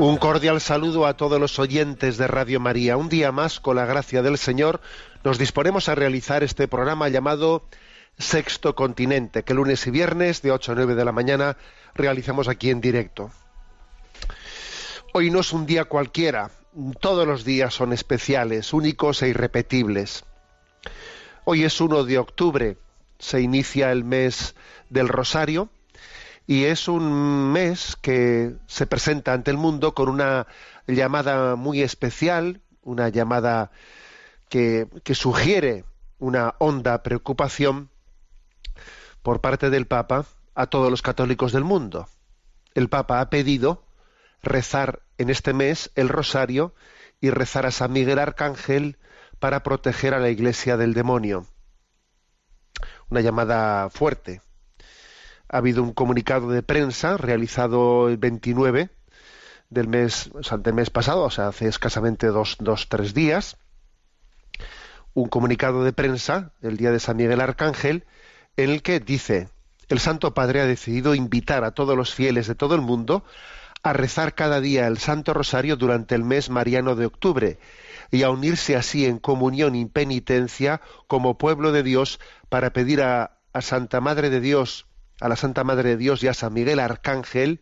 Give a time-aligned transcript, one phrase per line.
[0.00, 2.96] Un cordial saludo a todos los oyentes de Radio María.
[2.96, 4.80] Un día más, con la gracia del Señor,
[5.24, 7.66] nos disponemos a realizar este programa llamado
[8.16, 11.58] Sexto Continente, que lunes y viernes de 8 a 9 de la mañana
[11.94, 13.30] realizamos aquí en directo.
[15.12, 16.50] Hoy no es un día cualquiera,
[16.98, 20.24] todos los días son especiales, únicos e irrepetibles.
[21.44, 22.78] Hoy es 1 de octubre,
[23.18, 24.54] se inicia el mes
[24.88, 25.68] del Rosario,
[26.50, 30.48] y es un mes que se presenta ante el mundo con una
[30.88, 33.70] llamada muy especial, una llamada
[34.48, 35.84] que, sugiere
[36.18, 37.88] una honda preocupación
[39.22, 42.08] por parte del Papa a todos los católicos del mundo.
[42.74, 43.84] El Papa ha pedido
[44.42, 46.74] rezar en este mes el rosario
[47.20, 48.98] y rezar a San Miguel Arcángel
[49.38, 51.46] para proteger a la Iglesia del demonio.
[53.08, 54.40] Una llamada fuerte
[55.50, 58.90] ha habido un comunicado de prensa realizado el 29
[59.68, 63.56] del mes, o mes pasado, o sea, hace escasamente dos, dos, tres días,
[65.12, 68.04] un comunicado de prensa el día de San Miguel Arcángel,
[68.56, 69.48] en el que dice,
[69.88, 73.24] el Santo Padre ha decidido invitar a todos los fieles de todo el mundo
[73.82, 77.58] a rezar cada día el Santo Rosario durante el mes mariano de octubre
[78.12, 83.32] y a unirse así en comunión y penitencia como pueblo de Dios para pedir a
[83.60, 84.86] Santa Madre de Dios,
[85.20, 87.60] a la Santa Madre de Dios y a San Miguel Arcángel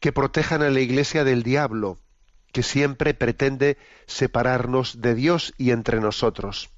[0.00, 1.98] que protejan a la Iglesia del diablo,
[2.52, 6.70] que siempre pretende separarnos de Dios y entre nosotros.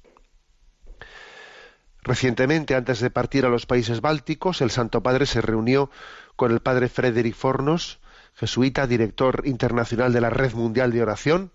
[2.01, 5.91] Recientemente, antes de partir a los países bálticos, el Santo Padre se reunió
[6.35, 7.99] con el Padre Frederick Fornos,
[8.35, 11.51] jesuita, director internacional de la Red Mundial de Oración,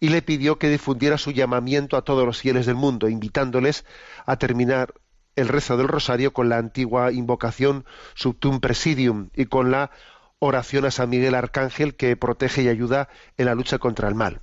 [0.00, 3.84] y le pidió que difundiera su llamamiento a todos los fieles del mundo, invitándoles
[4.26, 4.94] a terminar
[5.36, 7.84] el rezo del rosario con la antigua invocación
[8.14, 9.90] Subtum Presidium y con la
[10.38, 14.40] oración a San Miguel Arcángel que protege y ayuda en la lucha contra el mal.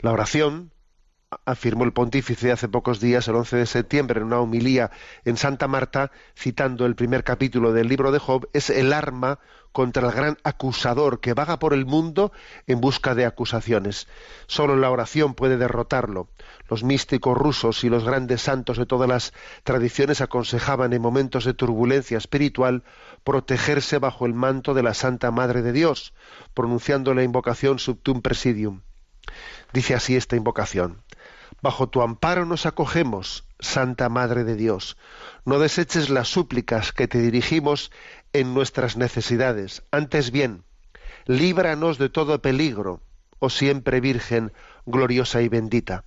[0.00, 0.72] La oración,
[1.44, 4.90] afirmó el pontífice hace pocos días, el 11 de septiembre, en una homilía
[5.24, 9.38] en Santa Marta, citando el primer capítulo del libro de Job, es el arma
[9.74, 12.30] contra el gran acusador que vaga por el mundo
[12.68, 14.06] en busca de acusaciones.
[14.46, 16.28] Solo la oración puede derrotarlo.
[16.70, 19.32] Los místicos rusos y los grandes santos de todas las
[19.64, 22.84] tradiciones aconsejaban en momentos de turbulencia espiritual
[23.24, 26.14] protegerse bajo el manto de la Santa Madre de Dios,
[26.54, 28.82] pronunciando la invocación Subtum Presidium.
[29.72, 31.02] Dice así esta invocación.
[31.64, 34.98] Bajo tu amparo nos acogemos, Santa Madre de Dios.
[35.46, 37.90] No deseches las súplicas que te dirigimos
[38.34, 39.82] en nuestras necesidades.
[39.90, 40.64] Antes bien,
[41.24, 43.00] líbranos de todo peligro,
[43.38, 44.52] oh siempre Virgen,
[44.84, 46.04] gloriosa y bendita.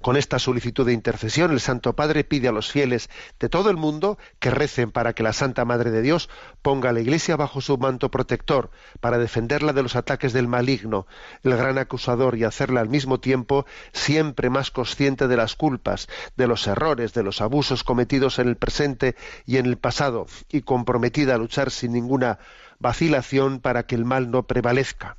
[0.00, 3.76] Con esta solicitud de intercesión, el Santo Padre pide a los fieles de todo el
[3.76, 6.28] mundo que recen para que la Santa Madre de Dios
[6.62, 8.70] ponga a la Iglesia bajo su manto protector,
[9.00, 11.06] para defenderla de los ataques del maligno,
[11.42, 16.46] el gran acusador, y hacerla al mismo tiempo siempre más consciente de las culpas, de
[16.46, 21.34] los errores, de los abusos cometidos en el presente y en el pasado, y comprometida
[21.34, 22.38] a luchar sin ninguna
[22.78, 25.16] vacilación para que el mal no prevalezca.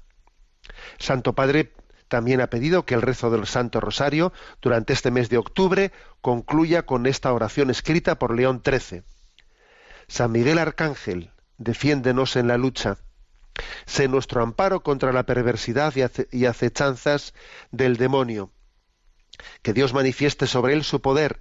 [0.97, 1.73] Santo Padre
[2.09, 6.85] también ha pedido que el rezo del Santo Rosario durante este mes de octubre concluya
[6.85, 9.03] con esta oración escrita por León XIII.
[10.07, 12.97] San Miguel Arcángel, defiéndenos en la lucha.
[13.85, 15.93] Sé nuestro amparo contra la perversidad
[16.31, 17.33] y acechanzas
[17.71, 18.51] del demonio.
[19.61, 21.39] Que Dios manifieste sobre él su poder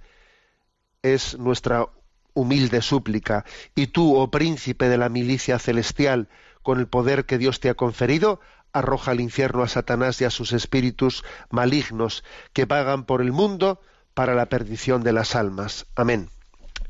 [1.01, 1.87] es nuestra
[2.33, 3.45] humilde súplica.
[3.75, 6.29] Y tú, oh príncipe de la milicia celestial,
[6.61, 8.39] con el poder que Dios te ha conferido,
[8.73, 12.23] arroja al infierno a Satanás y a sus espíritus malignos
[12.53, 13.81] que vagan por el mundo
[14.13, 15.85] para la perdición de las almas.
[15.95, 16.29] Amén.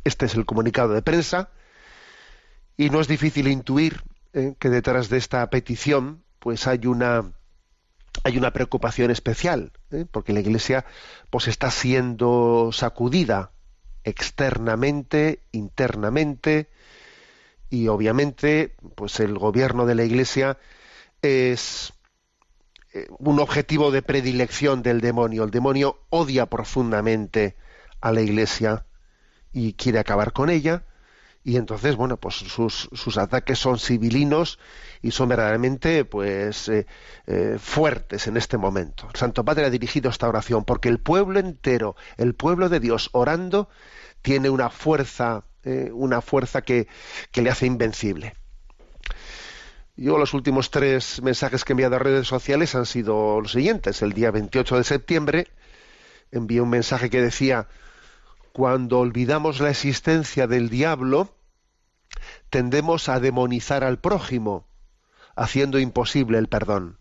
[0.04, 1.50] Este es el comunicado de prensa
[2.78, 4.04] y no es difícil intuir
[4.34, 7.32] eh, que detrás de esta petición pues hay una
[8.24, 10.86] hay una preocupación especial eh, porque la Iglesia
[11.30, 13.52] pues está siendo sacudida
[14.04, 16.70] externamente, internamente
[17.70, 20.58] y obviamente pues el gobierno de la Iglesia
[21.22, 21.94] es,
[22.94, 25.44] eh, un objetivo de predilección del demonio.
[25.44, 27.56] El demonio odia profundamente
[28.02, 28.86] a la Iglesia
[29.54, 30.86] y quiere acabar con ella.
[31.44, 34.60] Y entonces, bueno, pues sus, sus ataques son civilinos
[35.02, 36.86] y son verdaderamente, pues, eh,
[37.28, 39.08] eh, fuertes en este momento.
[39.14, 43.10] El Santo Padre ha dirigido esta oración porque el pueblo entero, el pueblo de Dios
[43.14, 43.70] orando,
[44.22, 45.46] tiene una fuerza,
[45.94, 46.88] una fuerza que,
[47.32, 48.34] que le hace invencible.
[50.02, 54.02] Yo los últimos tres mensajes que he enviado a redes sociales han sido los siguientes.
[54.02, 55.48] El día 28 de septiembre
[56.32, 57.68] envié un mensaje que decía,
[58.54, 61.36] cuando olvidamos la existencia del diablo,
[62.50, 64.66] tendemos a demonizar al prójimo,
[65.36, 66.98] haciendo imposible el perdón.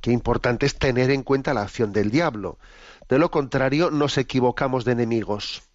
[0.00, 2.58] Qué importante es tener en cuenta la acción del diablo.
[3.10, 5.69] De lo contrario, nos equivocamos de enemigos.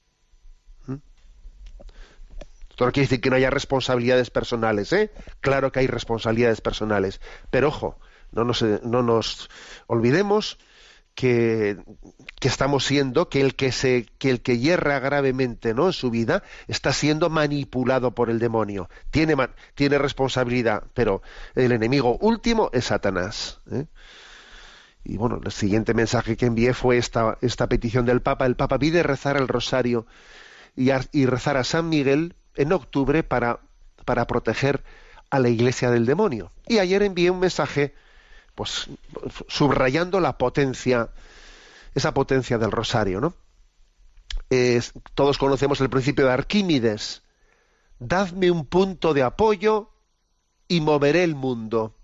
[2.75, 5.09] Esto no quiere decir que no haya responsabilidades personales, ¿eh?
[5.39, 7.21] Claro que hay responsabilidades personales.
[7.49, 7.97] Pero ojo,
[8.33, 9.49] no nos, no nos
[9.87, 10.57] olvidemos
[11.13, 11.77] que,
[12.41, 15.87] estamos siendo, que el que se, que el que hierra gravemente ¿no?
[15.87, 18.89] en su vida está siendo manipulado por el demonio.
[19.09, 19.37] Tiene,
[19.73, 21.21] tiene responsabilidad, pero
[21.55, 23.61] el enemigo último es Satanás.
[23.71, 23.85] ¿eh?
[25.05, 28.45] Y bueno, el siguiente mensaje que envié fue esta, esta petición del Papa.
[28.45, 30.07] El Papa pide rezar el rosario
[30.75, 33.59] y rezar a San Miguel en octubre para,
[34.05, 34.83] para proteger
[35.29, 36.51] a la iglesia del demonio.
[36.67, 37.93] Y ayer envié un mensaje
[38.55, 38.87] pues
[39.47, 41.09] subrayando la potencia,
[41.93, 43.33] esa potencia del rosario, ¿no?
[45.15, 47.23] todos conocemos el principio de Arquímedes.
[47.99, 49.89] Dadme un punto de apoyo
[50.67, 51.97] y moveré el mundo.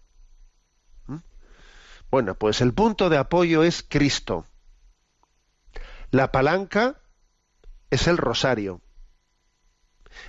[1.08, 1.18] ¿Mm?
[2.10, 4.46] Bueno, pues el punto de apoyo es Cristo.
[6.10, 7.00] La palanca
[7.90, 8.82] es el rosario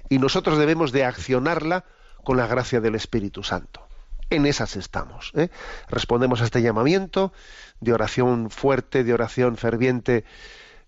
[0.09, 1.85] y nosotros debemos de accionarla
[2.25, 3.87] con la gracia del Espíritu Santo.
[4.31, 5.33] En esas estamos.
[5.35, 5.51] ¿eh?
[5.89, 7.33] Respondemos a este llamamiento
[7.81, 10.25] de oración fuerte, de oración ferviente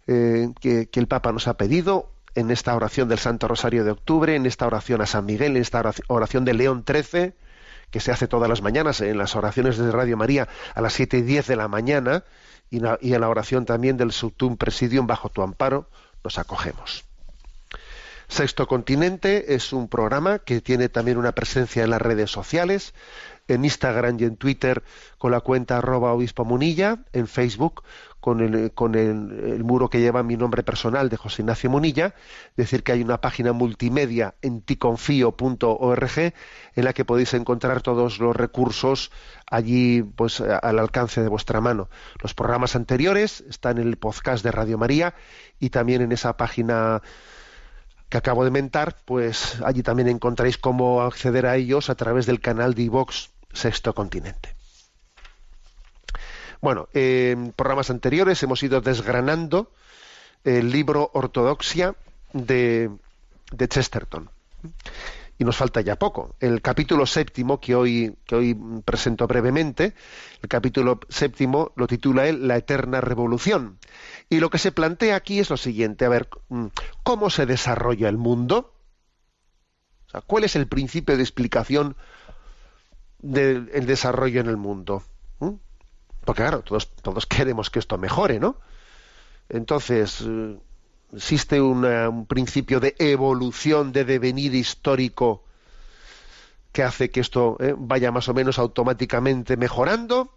[0.06, 4.34] eh, que, el Papa nos ha pedido en esta oración del Santo Rosario de octubre,
[4.34, 7.34] en esta oración a San Miguel, en esta oración de León XIII,
[7.90, 11.18] que se hace todas las mañanas en las oraciones de Radio María a las siete
[11.18, 12.24] y diez de la mañana,
[12.70, 12.78] y
[13.14, 15.88] en la oración también del Subtum Presidium bajo tu amparo,
[16.24, 17.04] nos acogemos.
[18.28, 22.94] Sexto Continente es un programa que tiene también una presencia en las redes sociales,
[23.48, 24.82] en Instagram y en Twitter
[25.18, 27.82] con la cuenta arroba obispo munilla, en Facebook
[28.24, 32.14] con, el, con el, muro que lleva mi nombre personal de José Ignacio Munilla,
[32.56, 38.34] decir que hay una página multimedia en ticonfío.org en la que podéis encontrar todos los
[38.34, 39.12] recursos
[39.46, 41.90] allí pues al alcance de vuestra mano.
[42.22, 45.14] Los programas anteriores están en el podcast de Radio María
[45.60, 47.02] y también en esa página
[48.14, 52.38] que acabo de mentar, pues allí también encontráis cómo acceder a ellos a través del
[52.38, 54.54] canal de iVox Sexto Continente.
[56.60, 59.72] Bueno, en programas anteriores hemos ido desgranando
[60.44, 61.96] el libro Ortodoxia
[62.32, 62.88] de,
[63.50, 64.30] de Chesterton.
[65.36, 66.36] Y nos falta ya poco.
[66.38, 69.92] El capítulo séptimo, que hoy, que hoy presento brevemente,
[70.40, 73.76] el capítulo séptimo lo titula él La Eterna Revolución.
[74.28, 76.66] Y lo que se plantea aquí es lo siguiente, a ver, mm,
[77.02, 78.72] ¿cómo se desarrolla el mundo?
[80.26, 81.96] ¿Cuál es el principio de explicación
[83.18, 85.02] del desarrollo en el mundo?
[85.40, 85.54] ¿Mm?
[86.24, 88.56] Porque claro, todos, todos queremos que esto mejore, ¿no?
[89.48, 90.58] Entonces, eh,
[91.12, 95.44] existe un principio de evolución, de devenir histórico
[96.72, 100.32] que hace que esto eh, vaya más o menos automáticamente mejorando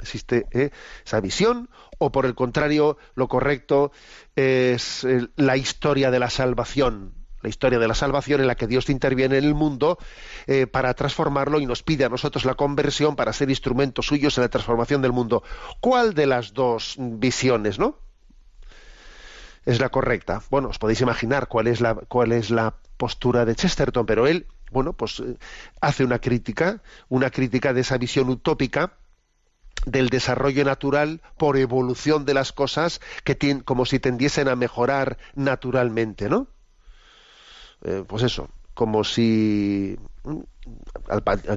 [0.00, 0.70] existe ¿eh?
[1.04, 3.92] esa visión o por el contrario lo correcto
[4.36, 8.66] es eh, la historia de la salvación la historia de la salvación en la que
[8.66, 9.98] Dios interviene en el mundo
[10.46, 14.42] eh, para transformarlo y nos pide a nosotros la conversión para ser instrumentos suyos en
[14.42, 15.44] la transformación del mundo.
[15.80, 17.96] ¿Cuál de las dos visiones, no?
[19.64, 20.42] Es la correcta.
[20.50, 24.48] Bueno, os podéis imaginar cuál es la, cuál es la postura de Chesterton, pero él,
[24.72, 25.22] bueno, pues
[25.80, 28.94] hace una crítica, una crítica de esa visión utópica
[29.86, 35.18] del desarrollo natural por evolución de las cosas que tienen, como si tendiesen a mejorar
[35.34, 36.48] naturalmente, ¿no?
[37.84, 40.38] Eh, pues eso, como si mm,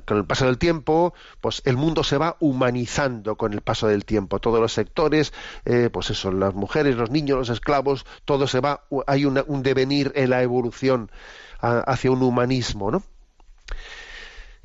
[0.06, 4.06] con el paso del tiempo, pues el mundo se va humanizando con el paso del
[4.06, 4.40] tiempo.
[4.40, 5.34] Todos los sectores,
[5.66, 10.12] eh, pues eso, las mujeres, los niños, los esclavos, todo se va, hay un devenir
[10.16, 11.12] en la evolución
[11.60, 13.04] hacia un humanismo, ¿no?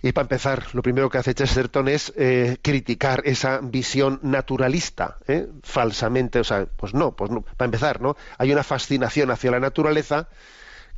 [0.03, 5.49] Y para empezar, lo primero que hace Chesterton es eh, criticar esa visión naturalista, ¿eh?
[5.62, 8.17] falsamente, o sea, pues no, pues no, para empezar, ¿no?
[8.37, 10.29] Hay una fascinación hacia la naturaleza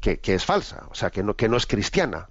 [0.01, 2.29] que, es falsa, o sea, que no, que no es cristiana.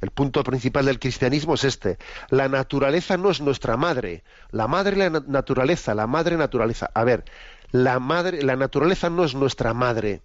[0.00, 1.98] El punto principal del cristianismo es este.
[2.30, 4.24] La naturaleza no es nuestra madre.
[4.50, 6.90] La madre la naturaleza, la madre naturaleza.
[6.94, 7.24] A ver,
[7.70, 10.22] la madre, la naturaleza no es nuestra madre.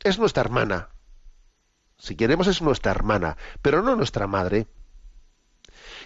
[0.00, 0.88] Es nuestra hermana.
[1.98, 4.66] Si queremos es nuestra hermana, pero no nuestra madre.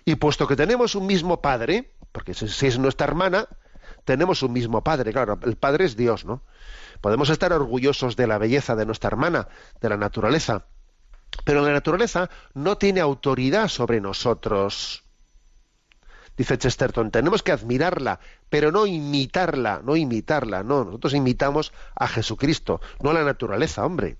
[0.04, 3.46] Y puesto que tenemos un mismo padre, porque si es nuestra hermana,
[4.04, 5.12] tenemos un mismo padre.
[5.12, 6.42] Claro, el padre es Dios, ¿no?
[7.00, 9.48] Podemos estar orgullosos de la belleza de nuestra hermana,
[9.80, 10.66] de la naturaleza,
[11.44, 15.04] pero la naturaleza no tiene autoridad sobre nosotros.
[16.36, 18.18] Dice Chesterton, tenemos que admirarla,
[18.48, 24.16] pero no imitarla, no imitarla, no, nosotros imitamos a Jesucristo, no a la naturaleza, hombre.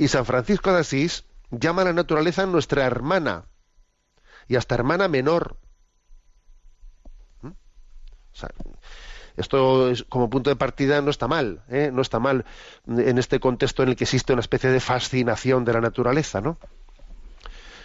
[0.00, 3.44] Y San Francisco de Asís llama a la naturaleza nuestra hermana,
[4.48, 5.58] y hasta hermana menor.
[7.42, 7.50] ¿Mm?
[9.36, 11.90] esto como punto de partida no está mal, ¿eh?
[11.92, 12.46] no está mal
[12.86, 16.56] en este contexto en el que existe una especie de fascinación de la naturaleza, ¿no?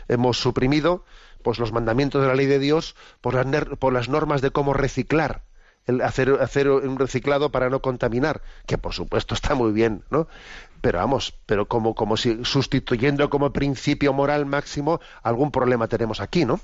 [0.08, 1.04] Hemos suprimido
[1.44, 4.74] pues los mandamientos de la ley de Dios por las, por las normas de cómo
[4.74, 5.44] reciclar,
[5.86, 10.30] el hacer, hacer un reciclado para no contaminar, que por supuesto está muy bien, ¿no?
[10.86, 16.46] Pero vamos, pero como, como si sustituyendo como principio moral máximo algún problema tenemos aquí,
[16.46, 16.60] ¿no?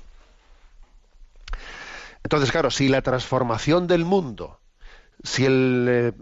[2.22, 4.60] Entonces, claro, si la transformación del mundo
[5.24, 6.12] si el eh,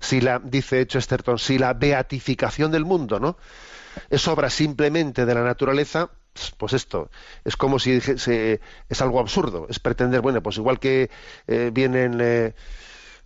[0.00, 3.36] si la dice Chesterton si la beatificación del mundo no
[4.10, 6.10] es obra simplemente de la naturaleza
[6.58, 7.08] pues esto
[7.44, 11.08] es como si es algo absurdo es pretender bueno pues igual que
[11.46, 12.54] eh, vienen eh,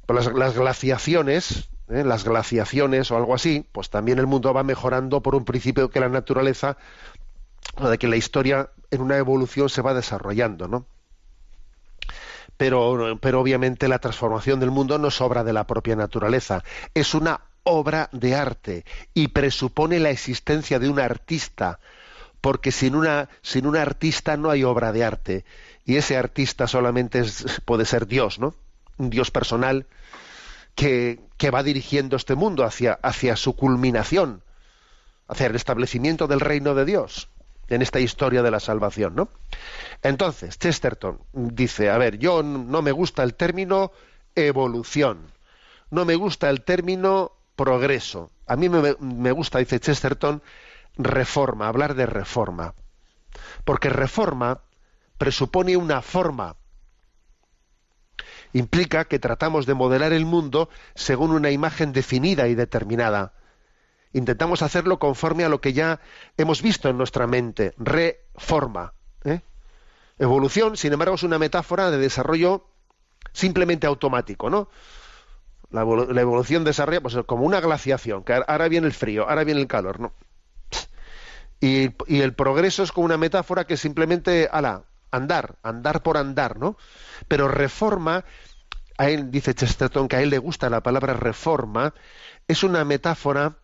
[0.06, 5.44] las, glaciaciones las glaciaciones o algo así pues también el mundo va mejorando por un
[5.44, 6.76] principio que la naturaleza
[7.76, 10.86] o de que la historia en una evolución se va desarrollando no
[12.58, 17.14] pero, pero obviamente la transformación del mundo no es obra de la propia naturaleza, es
[17.14, 21.78] una obra de arte y presupone la existencia de un artista,
[22.40, 25.44] porque sin una, sin un artista no hay obra de arte,
[25.86, 27.22] y ese artista solamente
[27.64, 28.54] puede ser Dios, ¿no?
[28.96, 29.86] Un Dios personal
[30.78, 34.44] que, va dirigiendo este mundo hacia, hacia su culminación,
[35.26, 37.28] hacia el establecimiento del reino de Dios
[37.68, 39.28] en esta historia de la salvación, ¿no?
[40.02, 43.90] Entonces, Chesterton dice, a ver, yo no me gusta el término
[44.36, 45.32] evolución,
[45.90, 48.30] no me gusta el término progreso.
[48.46, 50.42] A mí me gusta, dice Chesterton,
[50.96, 52.72] reforma, hablar de reforma.
[53.64, 54.60] Porque reforma
[55.18, 56.54] presupone una forma.
[58.52, 63.32] Implica que tratamos de modelar el mundo según una imagen definida y determinada
[64.12, 66.00] intentamos hacerlo conforme a lo que ya
[66.36, 68.92] hemos visto en nuestra mente, reforma.
[69.24, 69.40] ¿eh?
[70.18, 72.66] Evolución, sin embargo, es una metáfora de desarrollo
[73.32, 74.68] simplemente automático, ¿no?
[75.70, 79.66] La, evolución desarrolla pues, como una glaciación, que ahora viene el frío, ahora viene el
[79.66, 80.12] calor, ¿no?
[81.60, 86.76] Y, el progreso es como una metáfora que simplemente, ala, andar, andar por andar, ¿no?
[87.28, 88.24] Pero reforma,
[88.96, 91.94] a él dice Chesterton que a él le gusta la palabra reforma,
[92.46, 93.58] es una metáfora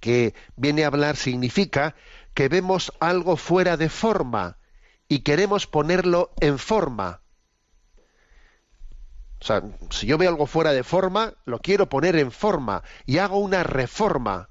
[0.00, 1.94] que viene a hablar significa
[2.34, 4.58] que vemos algo fuera de forma
[5.08, 7.20] y queremos ponerlo en forma.
[9.40, 13.18] O sea, si yo veo algo fuera de forma, lo quiero poner en forma y
[13.18, 14.50] hago una reforma.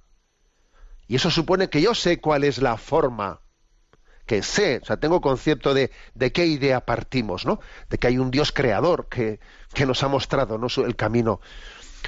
[1.07, 3.41] Y eso supone que yo sé cuál es la forma.
[4.32, 7.60] Que sé, o sea, tengo concepto de, de qué idea partimos, ¿no?
[7.90, 9.42] De que hay un Dios creador que,
[9.74, 11.42] que nos ha mostrado el camino.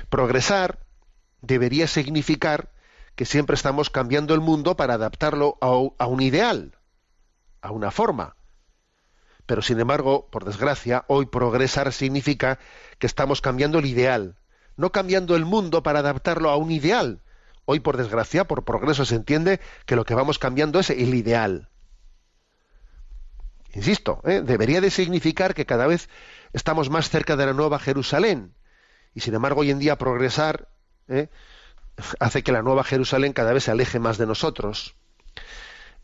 [0.08, 0.80] Progresar
[1.42, 2.72] debería significar
[3.18, 6.78] que siempre estamos cambiando el mundo para adaptarlo a, un ideal,
[7.62, 8.38] a una forma.
[9.46, 12.58] Pero sin embargo, por desgracia, hoy progresar significa
[13.00, 14.38] que estamos cambiando el ideal,
[14.78, 17.22] no cambiando el mundo para adaptarlo a un ideal.
[17.66, 21.68] Hoy, por desgracia, por progreso se entiende que lo que vamos cambiando es el ideal.
[23.74, 24.42] Insisto, ¿eh?
[24.42, 26.08] debería de significar que cada vez
[26.54, 28.54] estamos más cerca de la nueva Jerusalén.
[29.16, 30.70] Y sin embargo, hoy en día progresar
[31.08, 31.30] ¿eh?
[32.20, 34.96] hace que la nueva Jerusalén cada vez se aleje más de nosotros.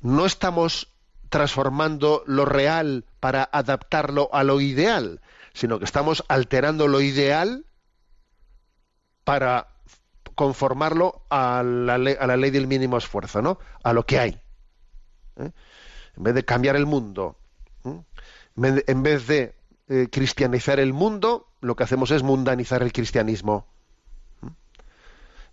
[0.01, 0.93] No estamos
[1.29, 5.21] transformando lo real para adaptarlo a lo ideal,
[5.53, 7.65] sino que estamos alterando lo ideal
[9.23, 9.67] para
[10.33, 13.59] conformarlo a la, ley, del mínimo esfuerzo, ¿no?
[13.83, 14.41] A lo que hay.
[15.35, 15.51] ¿eh?
[16.17, 17.38] En vez de cambiar el mundo,
[17.85, 19.55] en vez de
[19.87, 23.65] eh, cristianizar el mundo, lo que hacemos es mundanizar el cristianismo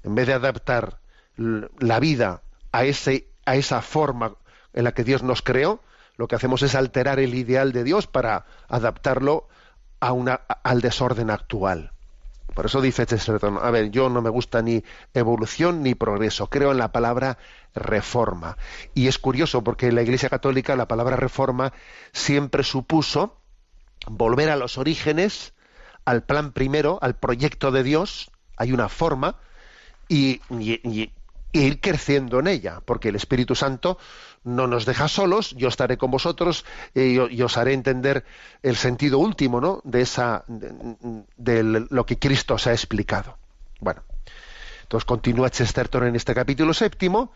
[0.06, 1.00] en vez de adaptar
[1.36, 2.42] la vida
[2.72, 4.36] a, ese, a esa forma
[4.72, 5.80] en la que Dios nos creó,
[6.16, 9.48] lo que hacemos es alterar el ideal de Dios para adaptarlo
[10.00, 11.92] a una, al desorden actual.
[12.56, 14.82] Por eso dice Chesterton, a ver, yo no me gusta ni
[15.12, 17.36] evolución ni progreso, creo en la palabra
[17.74, 18.56] reforma.
[18.94, 21.74] Y es curioso porque en la Iglesia Católica la palabra reforma
[22.14, 23.36] siempre supuso
[24.06, 25.52] volver a los orígenes,
[26.06, 29.36] al plan primero, al proyecto de Dios, hay una forma,
[30.08, 30.40] y,
[31.62, 33.98] ir creciendo en ella, porque el Espíritu Santo
[34.44, 38.24] no nos deja solos, yo estaré con vosotros y, os haré entender
[38.62, 39.80] el sentido último ¿no?
[39.84, 43.38] de, esa, de, lo que Cristo se ha explicado.
[43.80, 44.02] Bueno,
[44.82, 47.32] entonces continúa Chesterton en este capítulo séptimo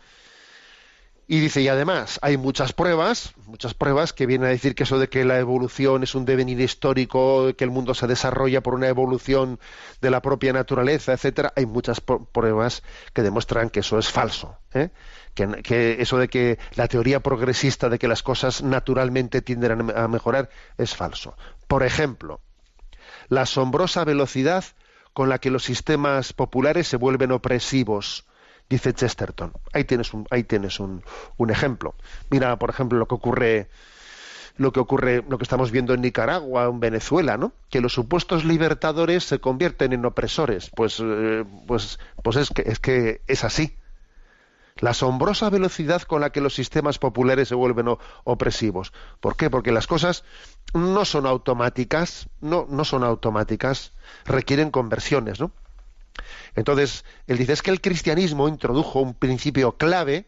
[1.31, 4.99] y dice, y además hay muchas pruebas, muchas pruebas que vienen a decir que eso
[4.99, 8.89] de que la evolución es un devenir histórico, que el mundo se desarrolla por una
[8.89, 9.57] evolución
[10.01, 12.83] de la propia naturaleza, etcétera, hay muchas pruebas
[13.13, 14.57] que demuestran que eso es falso.
[14.73, 14.89] ¿eh?
[15.33, 20.49] Que, eso de que la teoría progresista de que las cosas naturalmente tienden a mejorar
[20.77, 21.37] es falso.
[21.69, 22.41] Por ejemplo,
[23.29, 24.65] la asombrosa velocidad
[25.13, 28.25] con la que los sistemas populares se vuelven opresivos
[28.71, 29.51] dice Chesterton.
[29.73, 31.03] Ahí tienes un, ahí tienes un,
[31.49, 31.93] ejemplo.
[32.29, 33.69] Mira, por ejemplo, lo que ocurre
[34.57, 37.53] lo que ocurre, lo que estamos viendo en Nicaragua, en Venezuela, ¿no?
[37.69, 40.69] Que los supuestos libertadores se convierten en opresores.
[40.75, 43.75] Pues, eh, pues, pues es que, es que es así.
[44.77, 48.93] La asombrosa velocidad con la que los sistemas populares se vuelven opresivos.
[49.19, 49.49] ¿Por qué?
[49.49, 50.23] Porque las cosas
[50.73, 53.93] no son automáticas, no, no son automáticas,
[54.25, 55.51] requieren conversiones, ¿no?
[56.55, 60.27] Entonces, él dice, es que el cristianismo introdujo un principio clave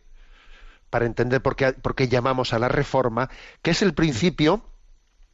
[0.90, 3.30] para entender por qué, por qué llamamos a la reforma,
[3.62, 4.64] que es el principio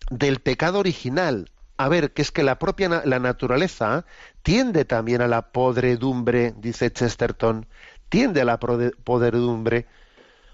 [0.10, 1.51] del pecado original.
[1.77, 4.06] A ver, que es que la propia la naturaleza
[4.41, 7.68] tiende también a la podredumbre, dice Chesterton,
[8.10, 9.86] tiende a la podredumbre.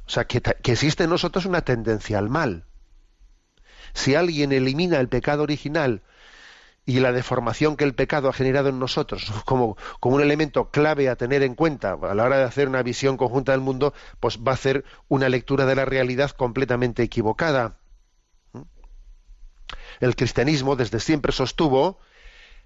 [0.05, 2.65] O sea, que, que existe en nosotros una tendencia al mal.
[3.93, 6.03] Si alguien elimina el pecado original
[6.85, 11.09] y la deformación que el pecado ha generado en nosotros como, como, un elemento clave
[11.09, 14.39] a tener en cuenta a la hora de hacer una visión conjunta del mundo, pues
[14.39, 17.79] va a hacer una lectura de la realidad completamente equivocada.
[19.99, 21.99] El cristianismo desde siempre sostuvo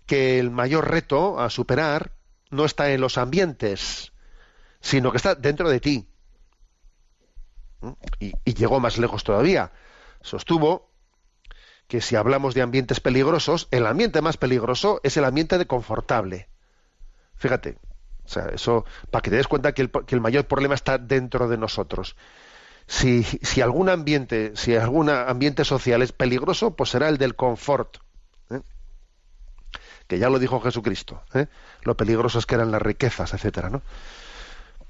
[0.06, 2.13] que el mayor reto a superar
[2.50, 4.12] no está en los ambientes,
[4.82, 6.10] sino que está dentro de ti.
[8.20, 9.72] Y, y llegó más lejos todavía.
[10.22, 10.88] Sostuvo
[11.89, 16.47] que si hablamos de ambientes peligrosos, el ambiente más peligroso es el ambiente de confortable.
[17.36, 17.78] Fíjate,
[18.25, 21.58] o sea, eso, para que te des cuenta que el, mayor problema está dentro de
[21.58, 22.15] nosotros.
[22.86, 27.97] Si, si, algún ambiente, si algún ambiente social es peligroso, pues será el del confort.
[28.52, 28.62] ¿eh?
[30.08, 31.23] Que ya lo dijo Jesucristo.
[31.34, 31.47] ¿eh?
[31.82, 33.82] Lo peligrosos que eran las riquezas, etcétera, ¿no?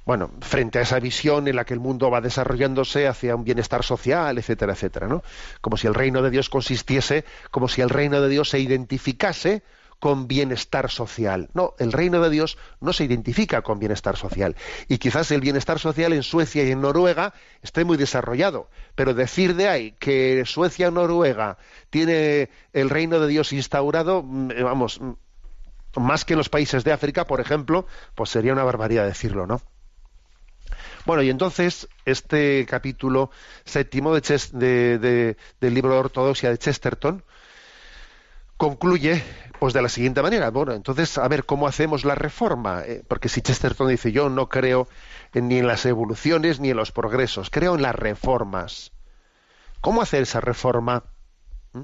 [0.09, 3.83] Bueno, frente a esa visión en la que el mundo va desarrollándose hacia un bienestar
[3.83, 5.21] social, etcétera, etcétera, ¿no?
[5.61, 9.61] Como si el reino de Dios consistiese, como si el reino de Dios se identificase
[9.99, 11.51] con bienestar social.
[11.53, 14.55] No, el reino de Dios no se identifica con bienestar social.
[14.87, 19.55] Y quizás el bienestar social en Suecia y en Noruega esté muy desarrollado, pero decir
[19.55, 21.59] de ahí que Suecia o Noruega
[21.91, 25.11] tiene el reino de Dios instaurado, mm, vamos, mm,
[25.97, 29.61] más que en los países de África, por ejemplo, pues sería una barbaridad decirlo, ¿no?
[31.05, 33.31] Bueno, y entonces este capítulo
[33.65, 37.23] séptimo de, del libro de Ortodoxia de Chesterton
[38.57, 39.23] concluye
[39.59, 40.49] pues de la siguiente manera.
[40.51, 42.83] Bueno, entonces, a ver, ¿cómo hacemos la reforma?
[42.85, 44.87] Eh, porque si Chesterton dice, yo no creo
[45.33, 48.91] ni en las evoluciones ni en los progresos, creo en las reformas.
[49.81, 51.03] ¿Cómo hacer esa reforma?
[51.73, 51.83] ¿Mm?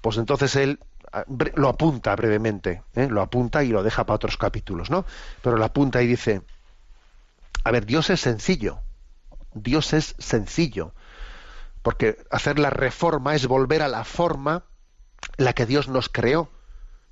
[0.00, 0.80] Pues entonces él
[1.12, 3.08] ah, lo apunta brevemente, ¿eh?
[3.08, 5.04] lo apunta y lo deja para otros capítulos, ¿no?
[5.42, 6.42] Pero lo apunta y dice,
[7.64, 8.80] a ver, Dios es sencillo.
[9.54, 10.92] Dios es sencillo.
[11.82, 14.64] Porque hacer la reforma es volver a la forma
[15.38, 16.50] en la que Dios nos creó.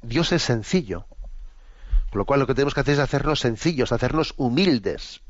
[0.03, 1.07] Dios es sencillo.
[2.11, 5.23] Con lo cual lo que tenemos que hacer es hacernos sencillos, hacernos humildes.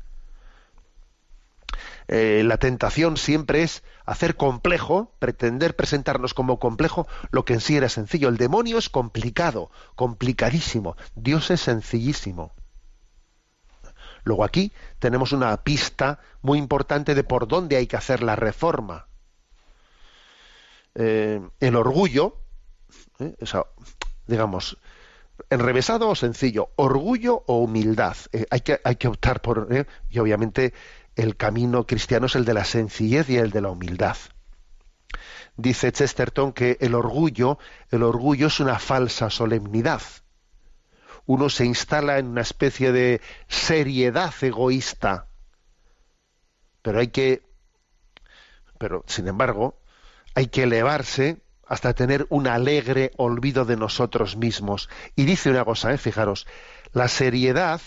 [2.09, 7.77] Eh, la tentación siempre es hacer complejo, pretender presentarnos como complejo lo que en sí
[7.77, 8.27] era sencillo.
[8.27, 10.97] El demonio es complicado, complicadísimo.
[11.15, 12.51] Dios es sencillísimo.
[14.23, 19.07] Luego aquí tenemos una pista muy importante de por dónde hay que hacer la reforma.
[20.95, 22.37] Eh, el orgullo,
[23.19, 23.35] eh,
[24.27, 24.77] digamos,
[25.49, 28.15] enrevesado o sencillo, orgullo o humildad.
[28.31, 29.67] Eh, hay, que, hay que optar por,
[30.09, 30.73] y obviamente
[31.15, 34.17] el camino cristiano es el de la sencillez y el de la humildad.
[35.57, 37.59] Dice Chesterton que el orgullo,
[37.91, 40.01] el orgullo es una falsa solemnidad
[41.25, 45.27] uno se instala en una especie de seriedad egoísta.
[46.81, 47.43] Pero hay que,
[48.77, 49.79] pero sin embargo,
[50.35, 54.89] hay que elevarse hasta tener un alegre olvido de nosotros mismos.
[55.15, 55.97] Y dice una cosa, ¿eh?
[55.97, 56.45] fijaros,
[56.91, 57.81] la seriedad,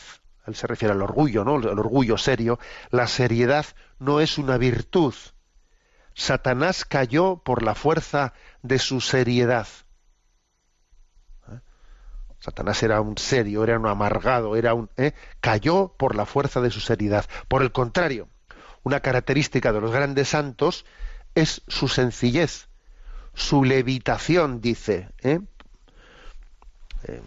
[0.46, 1.56] él se refiere al orgullo, ¿no?
[1.56, 2.58] El orgullo serio,
[2.90, 3.66] la seriedad
[3.98, 5.14] no es una virtud.
[6.14, 9.68] Satanás cayó por la fuerza de su seriedad.
[12.46, 15.14] Satanás era un serio, era un amargado, era un ¿eh?
[15.40, 17.26] cayó por la fuerza de su seriedad.
[17.48, 18.28] Por el contrario,
[18.84, 20.86] una característica de los grandes santos
[21.34, 22.68] es su sencillez,
[23.34, 25.08] su levitación, dice.
[25.24, 25.40] ¿eh?
[27.02, 27.20] Eh,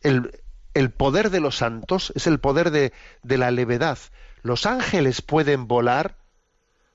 [0.00, 3.98] el, poder de los santos es el poder de, de la levedad.
[4.40, 6.16] Los ángeles pueden volar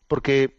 [0.07, 0.58] porque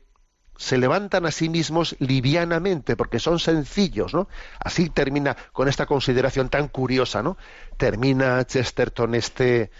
[0.61, 4.29] se levantan a sí mismos livianamente, porque son sencillos, ¿no?
[4.63, 7.39] Así termina con esta consideración tan curiosa, ¿no?
[7.79, 9.71] Termina Chesterton este,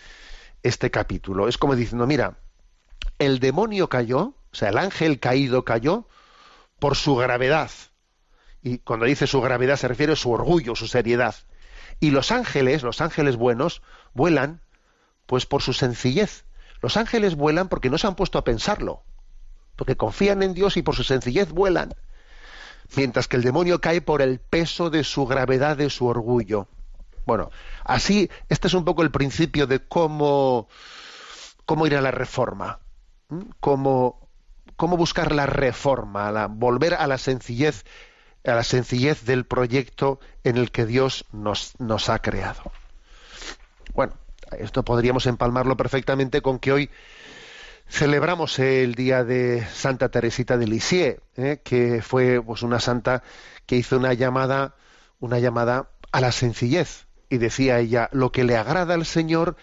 [0.63, 1.49] este capítulo.
[1.49, 2.39] Es como diciendo, mira,
[3.19, 6.09] el demonio cayó, o sea, el ángel caído cayó
[6.79, 7.71] por su gravedad.
[8.63, 11.35] Y cuando dice su gravedad se refiere a su orgullo, su seriedad.
[12.01, 13.83] Y los ángeles, los ángeles buenos,
[14.15, 14.63] vuelan
[15.27, 16.47] pues por su sencillez.
[16.81, 19.05] Los ángeles vuelan porque no se han puesto a pensarlo,
[19.81, 21.95] porque confían en Dios y por su sencillez vuelan.
[22.97, 26.69] Mientras que el demonio cae por el peso de su gravedad, de su orgullo.
[27.25, 27.51] Bueno,
[27.83, 30.69] así, este es un poco el principio de cómo,
[31.65, 32.81] cómo ir a la reforma,
[33.59, 34.29] cómo,
[34.77, 37.87] cómo buscar la reforma, volver a la sencillez,
[38.45, 42.71] a la sencillez del proyecto en el que Dios nos, nos ha creado.
[43.95, 44.13] Bueno,
[44.59, 46.91] esto podríamos empalmarlo perfectamente con que hoy
[47.91, 51.61] celebramos el día de Santa Teresita de Lisieux, ¿eh?
[51.63, 53.23] que fue pues una santa
[53.67, 54.77] que hizo una llamada,
[55.19, 57.07] una llamada a la sencillez.
[57.29, 59.57] Y decía ella, lo que le agrada al Señor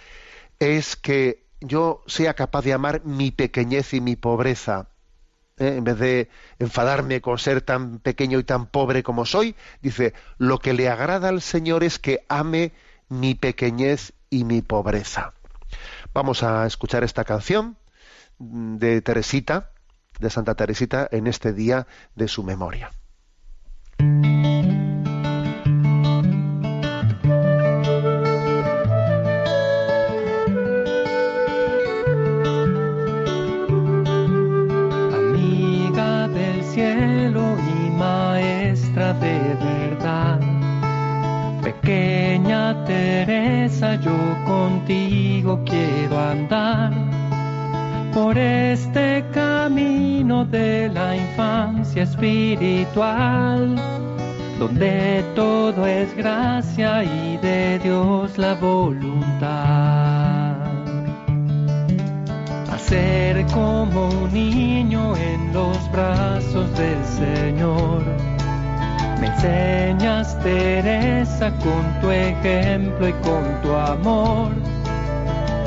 [0.60, 4.90] es que yo sea capaz de amar mi pequeñez y mi pobreza.
[5.58, 5.76] ¿eh?
[5.78, 10.60] en vez de enfadarme con ser tan pequeño y tan pobre como soy, dice, lo
[10.60, 12.74] que le agrada al Señor es que ame
[13.10, 15.34] mi pequeñez y mi pobreza.
[16.14, 17.78] Vamos a escuchar esta canción
[18.40, 19.72] de Teresita,
[20.20, 22.92] de Santa Teresita, en este día de su memoria.
[41.64, 47.17] Pequeña Teresa, yo contigo quiero andar
[48.18, 53.76] por este camino de la infancia espiritual,
[54.58, 60.56] donde todo es gracia y de Dios la voluntad.
[62.74, 68.02] Hacer como un niño en los brazos del Señor
[69.22, 74.77] me enseñas, Teresa, con tu ejemplo y con tu amor.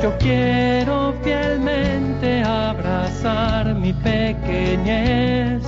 [0.01, 5.61] Yo quiero fielmente abrazar mi pequeñez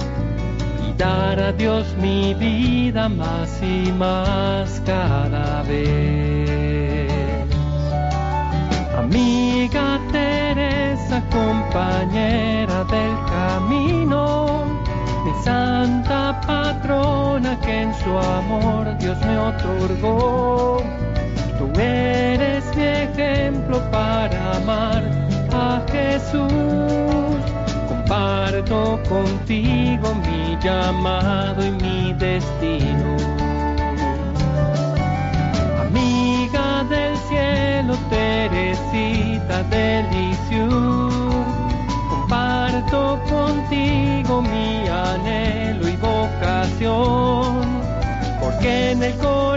[0.88, 7.12] y dar a Dios mi vida más y más cada vez.
[8.98, 14.66] Amiga Teresa, compañera del camino,
[15.26, 20.84] mi santa patrona que en su amor Dios me otorgó.
[21.64, 25.02] Tú eres mi ejemplo para amar
[25.54, 26.52] a Jesús.
[27.88, 33.16] Comparto contigo mi llamado y mi destino.
[35.88, 41.24] Amiga del cielo, Teresita deliciosa
[42.10, 47.62] comparto contigo mi anhelo y vocación,
[48.42, 49.53] porque en el corazón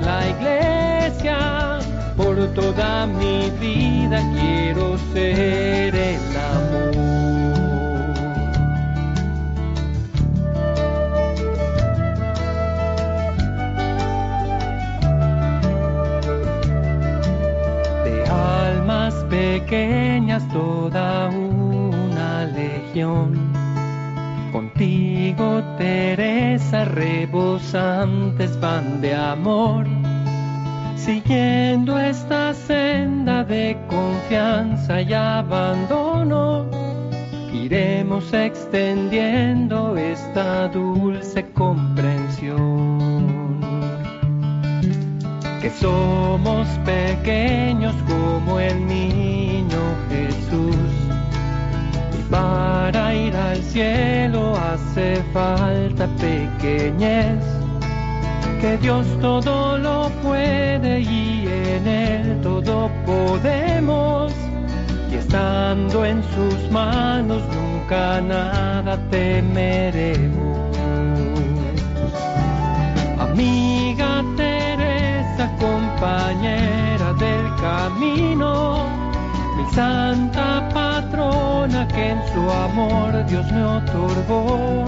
[0.00, 1.78] la iglesia,
[2.16, 7.32] por toda mi vida quiero ser el amor.
[19.32, 23.41] pequeñas toda una legión.
[25.78, 29.86] Teresa, rebosantes van de amor,
[30.96, 36.66] siguiendo esta senda de confianza y abandono.
[37.52, 43.32] Iremos extendiendo esta dulce comprensión
[45.62, 49.31] que somos pequeños como el niño
[52.32, 57.44] para ir al cielo hace falta pequeñez,
[58.58, 64.32] que Dios todo lo puede y en Él todo podemos.
[65.10, 70.74] Y estando en sus manos nunca nada temeremos.
[73.18, 78.91] Amiga Teresa, compañera del camino, mi
[79.74, 84.84] santa patrona que en su amor Dios me otorgó.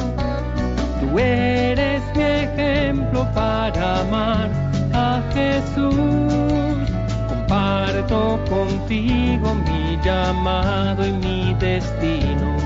[1.00, 4.50] Tú eres mi ejemplo para amar
[4.92, 6.88] a Jesús.
[7.28, 12.56] Comparto contigo mi llamado y mi destino.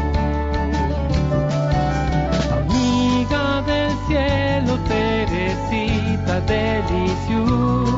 [2.58, 7.90] Amiga del cielo, Teresita delicious,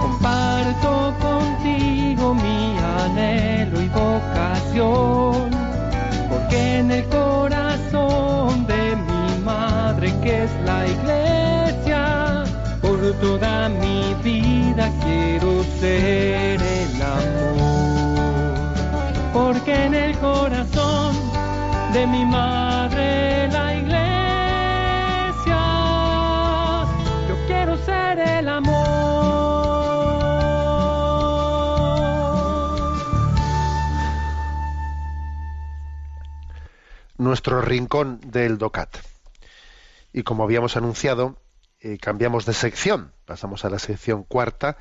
[0.00, 5.50] comparto contigo mi anhelo y vocación,
[6.28, 12.44] porque en el corazón de mi madre que es la iglesia,
[12.80, 18.72] por toda mi vida quiero ser el amor,
[19.32, 21.16] porque en el corazón
[21.92, 22.73] de mi madre
[37.24, 38.98] nuestro rincón del DOCAT.
[40.12, 41.42] Y como habíamos anunciado,
[41.80, 44.76] eh, cambiamos de sección, pasamos a la sección cuarta,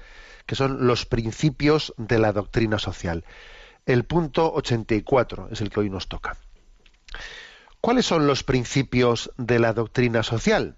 [0.46, 3.26] que son los principios de la doctrina social.
[3.86, 6.38] El punto 84 es el que hoy nos toca.
[7.82, 10.78] ¿Cuáles son los principios de la doctrina social?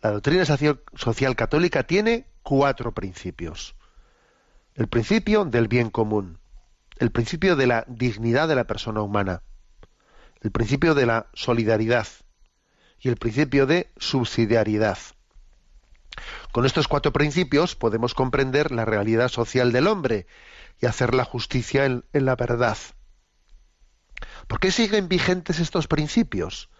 [0.00, 3.74] La doctrina social católica tiene cuatro principios.
[4.74, 6.38] El principio del bien común,
[6.98, 9.42] el principio de la dignidad de la persona humana,
[10.42, 12.06] el principio de la solidaridad
[13.00, 14.98] y el principio de subsidiariedad.
[16.52, 20.26] Con estos cuatro principios podemos comprender la realidad social del hombre
[20.80, 22.76] y hacer la justicia en, en la verdad.
[24.46, 26.70] ¿Por qué siguen vigentes estos principios?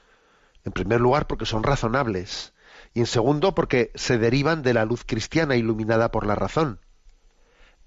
[0.64, 2.52] En primer lugar, porque son razonables.
[2.94, 6.80] Y en segundo, porque se derivan de la luz cristiana iluminada por la razón.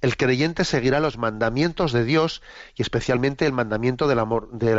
[0.02, 2.42] El creyente seguirá los mandamientos de Dios
[2.76, 4.20] y especialmente el mandamiento del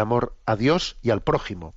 [0.00, 1.74] amor, a Dios y al prójimo.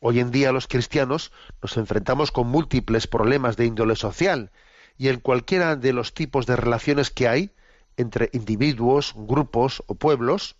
[0.00, 1.30] Hoy en día los cristianos
[1.60, 4.50] nos enfrentamos con múltiples problemas de índole social
[4.96, 7.52] y en cualquiera de los tipos de relaciones que hay
[7.98, 10.56] entre individuos, grupos o pueblos,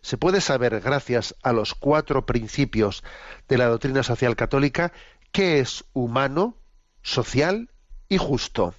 [0.00, 3.04] se puede saber, gracias a los cuatro principios
[3.48, 4.92] de la doctrina social católica,
[5.30, 6.56] qué es humano,
[7.02, 7.70] social
[8.08, 8.74] y justo.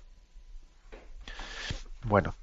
[2.03, 2.35] Bueno,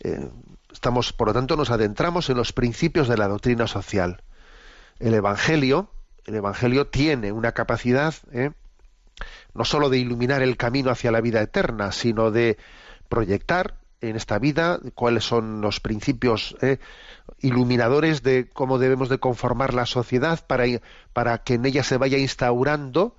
[0.00, 0.28] eh,
[0.72, 4.22] estamos, por lo tanto, nos adentramos en los principios de la doctrina social.
[4.98, 5.90] El Evangelio,
[6.26, 8.52] el Evangelio tiene una capacidad, eh,
[9.54, 12.58] no sólo de iluminar el camino hacia la vida eterna, sino de
[13.08, 16.78] proyectar en esta vida cuáles son los principios eh,
[17.40, 20.64] iluminadores de cómo debemos de conformar la sociedad para,
[21.12, 23.16] para que en ella se vaya instaurando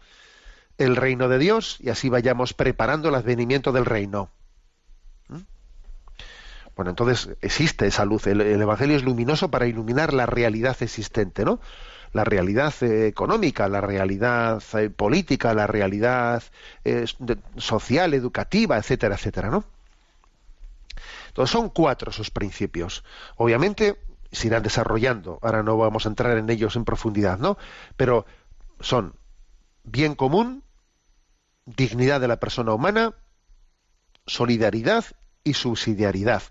[0.77, 4.29] el reino de Dios y así vayamos preparando el advenimiento del reino.
[6.75, 8.27] Bueno, entonces existe esa luz.
[8.27, 11.59] El, el, Evangelio es luminoso para iluminar la realidad existente, ¿no?
[12.11, 16.43] La realidad eh, económica, la realidad eh, política, la realidad
[16.83, 17.05] eh,
[17.57, 19.63] social, educativa, etcétera, etcétera, ¿no?
[21.27, 23.03] Entonces son cuatro esos principios.
[23.35, 23.97] Obviamente
[24.31, 25.39] se irán desarrollando.
[25.41, 27.57] Ahora no vamos a entrar en ellos en profundidad, ¿no?
[27.97, 28.25] Pero
[28.79, 29.15] son
[29.83, 30.63] bien común,
[31.65, 33.13] dignidad de la persona humana,
[34.25, 35.05] solidaridad
[35.45, 36.43] y subsidiariedad,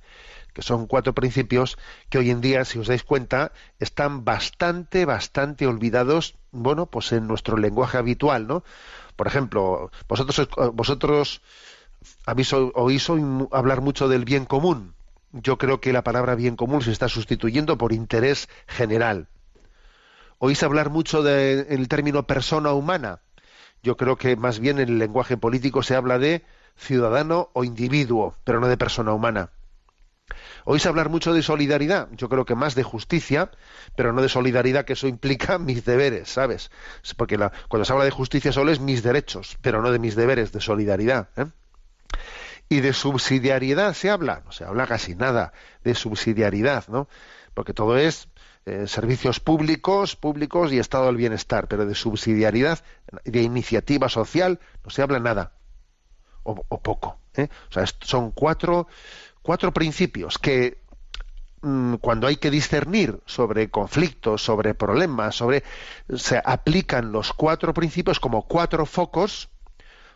[0.54, 1.76] que son cuatro principios
[2.08, 7.26] que hoy en día, si os dais cuenta, están bastante, bastante olvidados, bueno, pues en
[7.26, 8.64] nuestro lenguaje habitual, ¿no?
[9.16, 11.42] Por ejemplo, vosotros, vosotros
[12.24, 14.94] habéis oído hablar mucho del bien común.
[15.32, 19.26] Yo creo que la palabra bien común se está sustituyendo por interés general.
[20.38, 23.20] Oís hablar mucho del término persona humana.
[23.82, 26.44] Yo creo que más bien en el lenguaje político se habla de
[26.76, 29.50] ciudadano o individuo, pero no de persona humana.
[30.64, 33.50] Oís hablar mucho de solidaridad, yo creo que más de justicia,
[33.96, 36.70] pero no de solidaridad, que eso implica mis deberes, ¿sabes?
[37.16, 40.16] Porque la, cuando se habla de justicia solo es mis derechos, pero no de mis
[40.16, 41.28] deberes, de solidaridad.
[41.36, 41.46] ¿eh?
[42.70, 45.52] Y de subsidiariedad se habla, no se habla casi nada
[45.84, 47.08] de subsidiariedad, ¿no?
[47.52, 48.28] Porque todo es
[48.64, 52.82] eh, servicios públicos, públicos y estado del bienestar, pero de subsidiariedad,
[53.24, 55.52] de iniciativa social, no se habla nada,
[56.44, 57.18] o, poco.
[57.34, 57.48] ¿eh?
[57.70, 58.86] O sea, son cuatro,
[59.42, 60.78] cuatro principios que
[61.62, 65.64] mm, cuando hay que discernir sobre conflictos, sobre problemas, sobre
[66.14, 69.48] se aplican los cuatro principios como cuatro focos,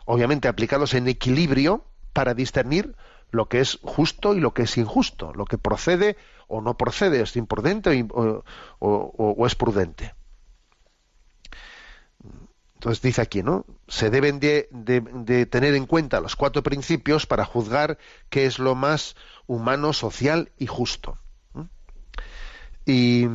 [0.05, 2.95] obviamente aplicados en equilibrio para discernir
[3.31, 7.21] lo que es justo y lo que es injusto, lo que procede o no procede,
[7.21, 8.07] es imprudente
[8.79, 10.15] o, es prudente.
[12.79, 13.65] Entonces dice aquí, ¿no?
[13.89, 14.69] Se deben de,
[15.51, 17.97] tener en cuenta los cuatro principios para juzgar
[18.29, 21.17] qué es lo más humano, social y justo.
[22.85, 23.25] Y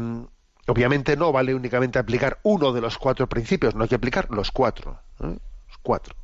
[0.67, 4.51] obviamente no vale únicamente aplicar uno de los cuatro principios, no hay que aplicar los
[4.51, 4.99] cuatro.
[5.21, 5.37] ¿eh?
[5.69, 6.15] Los cuatro.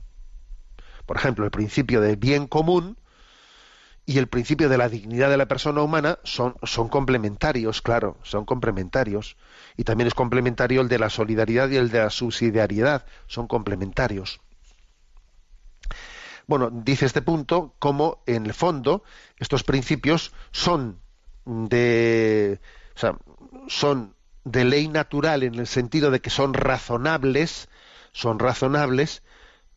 [1.05, 2.97] Por ejemplo, el principio del bien común
[4.11, 8.45] y el principio de la dignidad de la persona humana son, son complementarios, claro, son
[8.45, 9.37] complementarios.
[9.77, 14.41] Y también es complementario el de la solidaridad y el de la subsidiariedad, son complementarios.
[16.49, 19.05] Bueno, dice este punto como en el fondo
[19.39, 20.99] estos principios son
[21.45, 22.59] de,
[23.69, 27.69] son de ley natural en el sentido de que son razonables,
[28.11, 29.23] son razonables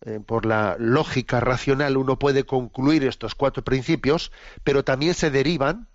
[0.06, 4.32] eh, por la lógica racional uno puede concluir estos cuatro principios,
[4.64, 5.88] pero también se derivan,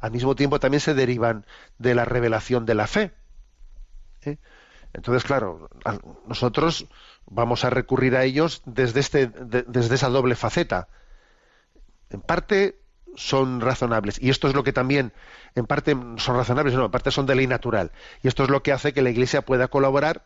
[0.00, 1.46] al mismo tiempo también se derivan
[1.78, 3.14] de la revelación de la fe.
[4.92, 5.68] Entonces, claro,
[6.26, 6.86] nosotros
[7.26, 10.88] vamos a recurrir a ellos desde, este, desde esa doble faceta.
[12.10, 12.78] En parte
[13.16, 15.12] son razonables y esto es lo que también
[15.54, 17.92] en parte son razonables no en parte son de ley natural
[18.24, 20.24] y esto es lo que hace que la iglesia pueda colaborar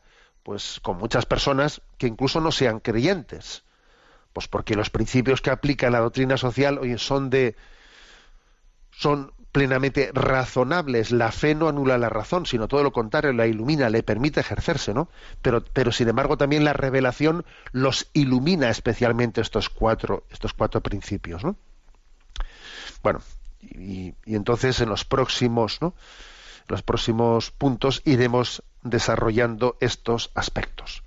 [0.49, 3.65] pues con muchas personas que incluso no sean creyentes.
[4.33, 7.55] Pues porque los principios que aplica la doctrina social hoy son de
[8.91, 11.11] son plenamente razonables.
[11.11, 14.95] La fe no anula la razón, sino todo lo contrario, la ilumina, le permite ejercerse,
[14.95, 15.11] ¿no?
[15.43, 21.45] Pero, pero sin embargo también la revelación los ilumina especialmente estos cuatro, estos cuatro principios,
[21.45, 21.57] ¿no?
[23.03, 23.21] Bueno,
[23.61, 25.93] y, y entonces en los próximos, ¿no?
[26.69, 31.03] los próximos puntos iremos desarrollando estos aspectos.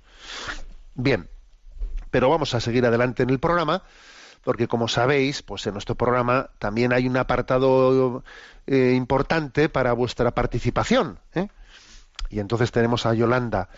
[0.94, 1.28] Bien,
[2.10, 3.82] pero vamos a seguir adelante en el programa
[4.42, 8.24] porque como sabéis, pues en nuestro programa también hay un apartado
[8.66, 11.20] eh, importante para vuestra participación.
[11.34, 11.48] ¿eh?
[12.28, 13.68] Y entonces tenemos a Yolanda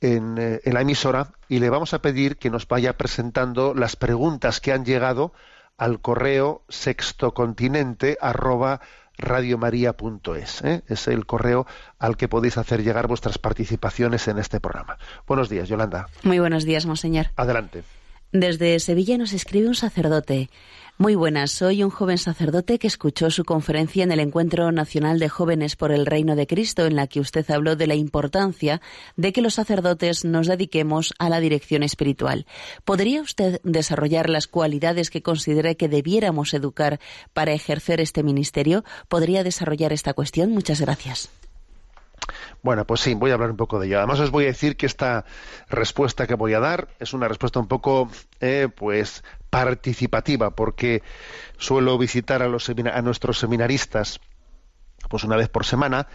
[0.00, 3.96] en, eh, en, la emisora y le vamos a pedir que nos vaya presentando las
[3.96, 5.32] preguntas que han llegado
[5.78, 8.18] al correo sextocontinente
[9.22, 10.62] radiomaria.es.
[10.62, 10.82] ¿eh?
[10.88, 11.66] Es el correo
[11.98, 14.98] al que podéis hacer llegar vuestras participaciones en este programa.
[15.26, 16.08] Buenos días, Yolanda.
[16.22, 17.26] Muy buenos días, monseñor.
[17.36, 17.82] Adelante.
[18.32, 20.48] Desde Sevilla nos escribe un sacerdote.
[20.98, 25.28] Muy buenas, soy un joven sacerdote que escuchó su conferencia en el Encuentro Nacional de
[25.28, 28.80] Jóvenes por el Reino de Cristo, en la que usted habló de la importancia
[29.16, 32.46] de que los sacerdotes nos dediquemos a la dirección espiritual.
[32.84, 37.00] ¿Podría usted desarrollar las cualidades que considere que debiéramos educar
[37.32, 38.84] para ejercer este ministerio?
[39.08, 40.50] ¿Podría desarrollar esta cuestión?
[40.50, 41.30] Muchas gracias.
[42.62, 43.98] Bueno, pues sí, voy a hablar un poco de ello.
[43.98, 45.24] Además os voy a decir que esta
[45.68, 51.02] respuesta que voy a dar es una respuesta un poco, eh, pues, participativa, porque
[51.58, 54.20] suelo visitar a, los a nuestros seminaristas,
[55.08, 56.08] pues una vez por semana,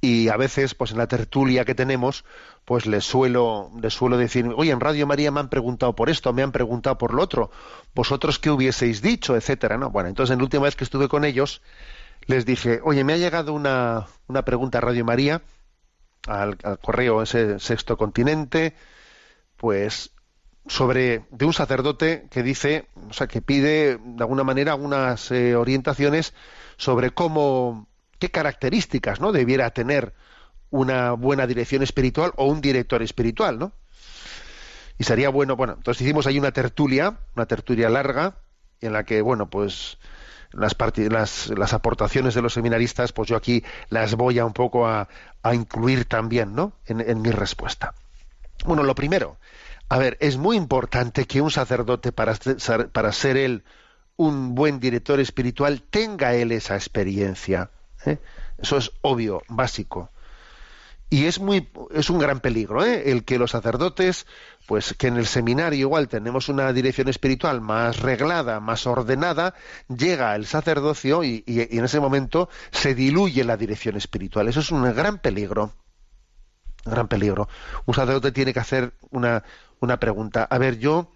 [0.00, 2.24] y a veces, pues en la tertulia que tenemos,
[2.64, 6.32] pues les suelo, les suelo decir, oye, en Radio María me han preguntado por esto,
[6.32, 7.50] me han preguntado por lo otro,
[7.94, 9.90] vosotros qué hubieseis dicho, etcétera, ¿no?
[9.90, 11.60] Bueno, entonces en la última vez que estuve con ellos,
[12.26, 15.42] les dije, oye, me ha llegado una, una pregunta a Radio María,
[16.26, 18.74] al, correo ese sexto continente,
[19.56, 20.12] pues
[20.66, 25.56] sobre de un sacerdote que dice, o sea, que pide de alguna manera unas eh,
[25.56, 26.34] orientaciones
[26.76, 29.32] sobre cómo, qué características, ¿no?
[29.32, 30.14] Debiera tener
[30.70, 33.72] una buena dirección espiritual o un director espiritual, ¿no?
[34.98, 38.36] Y sería bueno, bueno, entonces hicimos ahí una tertulia, una tertulia larga,
[38.80, 39.98] en la que, bueno, pues
[40.52, 44.86] las, las, las, aportaciones de los seminaristas, pues yo aquí las voy a un poco
[44.86, 45.08] a,
[45.42, 46.72] a incluir también, ¿no?
[46.86, 47.94] En, en, mi respuesta.
[48.64, 49.38] Bueno, lo primero,
[49.88, 53.64] a ver, es muy importante que un sacerdote, para ser, para ser él
[54.16, 57.70] un buen director espiritual, tenga él esa experiencia.
[58.04, 58.18] ¿eh?
[58.58, 60.10] Eso es obvio, básico.
[61.12, 63.10] Y es muy, es un gran peligro, ¿eh?
[63.10, 64.26] el que los sacerdotes
[64.70, 69.54] pues que en el seminario igual tenemos una dirección espiritual más reglada, más ordenada,
[69.88, 74.46] llega el sacerdocio y, en ese momento se diluye la dirección espiritual.
[74.46, 75.72] Eso es un gran peligro.
[76.84, 77.48] Gran peligro.
[77.84, 79.42] Un sacerdote tiene que hacer una,
[79.80, 80.44] una pregunta.
[80.44, 81.10] A ver, yo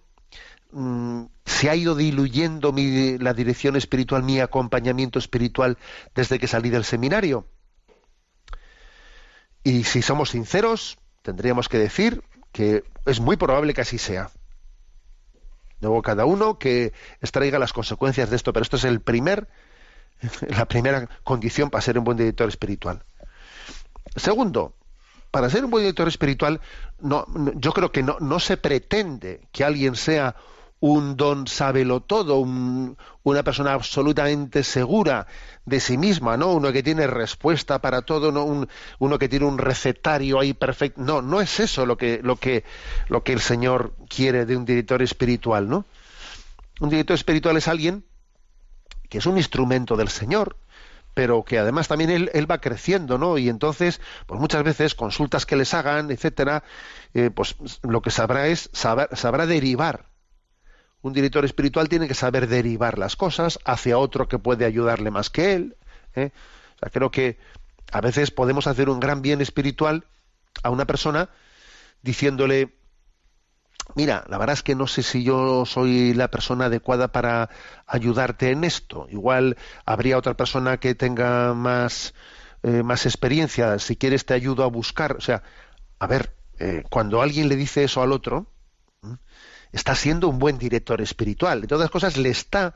[0.72, 5.78] mm, se ha ido diluyendo mi, la dirección espiritual, mi acompañamiento espiritual
[6.12, 7.46] desde que salí del seminario.
[9.64, 14.30] Y si somos sinceros, tendríamos que decir que es muy probable que así sea.
[15.80, 19.48] Luego cada uno que extraiga las consecuencias de esto, pero esto es el primer,
[20.48, 23.02] la primera condición para ser un buen director espiritual.
[24.16, 24.74] Segundo,
[25.30, 26.60] para ser un buen director espiritual,
[27.00, 30.36] no, yo creo que no, no se pretende que alguien sea
[30.86, 35.26] un don sábelo todo, una persona absolutamente segura
[35.64, 36.52] de sí misma, ¿no?
[36.52, 38.66] Uno que tiene respuesta para todo, no
[38.98, 41.00] uno que tiene un recetario ahí perfecto.
[41.00, 42.64] No, no es eso lo que, lo que,
[43.08, 45.86] lo que el Señor quiere de un director espiritual, ¿no?
[46.80, 48.04] Un director espiritual es alguien
[49.08, 50.58] que es un instrumento del Señor,
[51.14, 53.38] pero que además también él, va creciendo, ¿no?
[53.38, 56.62] Y entonces, pues muchas veces consultas que les hagan, etcétera,
[57.14, 60.12] eh, pues lo que sabrá es sabrá derivar.
[61.04, 65.28] Un director espiritual tiene que saber derivar las cosas hacia otro que puede ayudarle más
[65.28, 65.76] que él.
[66.14, 66.30] ¿eh?
[66.76, 67.36] O sea, creo que
[67.92, 70.06] a veces podemos hacer un gran bien espiritual
[70.62, 71.28] a una persona
[72.00, 72.72] diciéndole
[73.94, 77.50] mira, la verdad es que no sé si yo soy la persona adecuada para
[77.86, 79.06] ayudarte en esto.
[79.10, 82.14] Igual habría otra persona que tenga más,
[82.62, 83.78] eh, más experiencia.
[83.78, 85.16] Si quieres te ayudo a buscar.
[85.16, 85.42] O sea,
[85.98, 88.46] a ver, eh, cuando alguien le dice eso al otro,
[89.74, 91.60] está siendo un buen director espiritual.
[91.60, 92.74] De todas cosas, le está,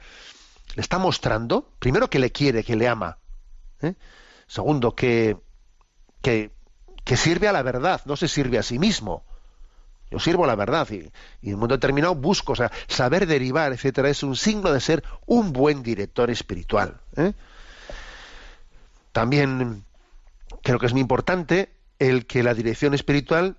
[0.74, 3.18] le está mostrando, primero, que le quiere, que le ama.
[3.80, 3.94] ¿eh?
[4.48, 5.36] Segundo, que,
[6.22, 6.50] que,
[7.16, 9.24] sirve a la verdad, no se sirve a sí mismo.
[10.10, 14.08] Yo sirvo la verdad y, en un momento determinado busco, o sea, saber derivar, etcétera,
[14.08, 17.00] es un signo de ser un buen director espiritual.
[17.16, 17.32] ¿eh?
[19.12, 19.84] También
[20.62, 23.56] creo que es muy importante el que la dirección espiritual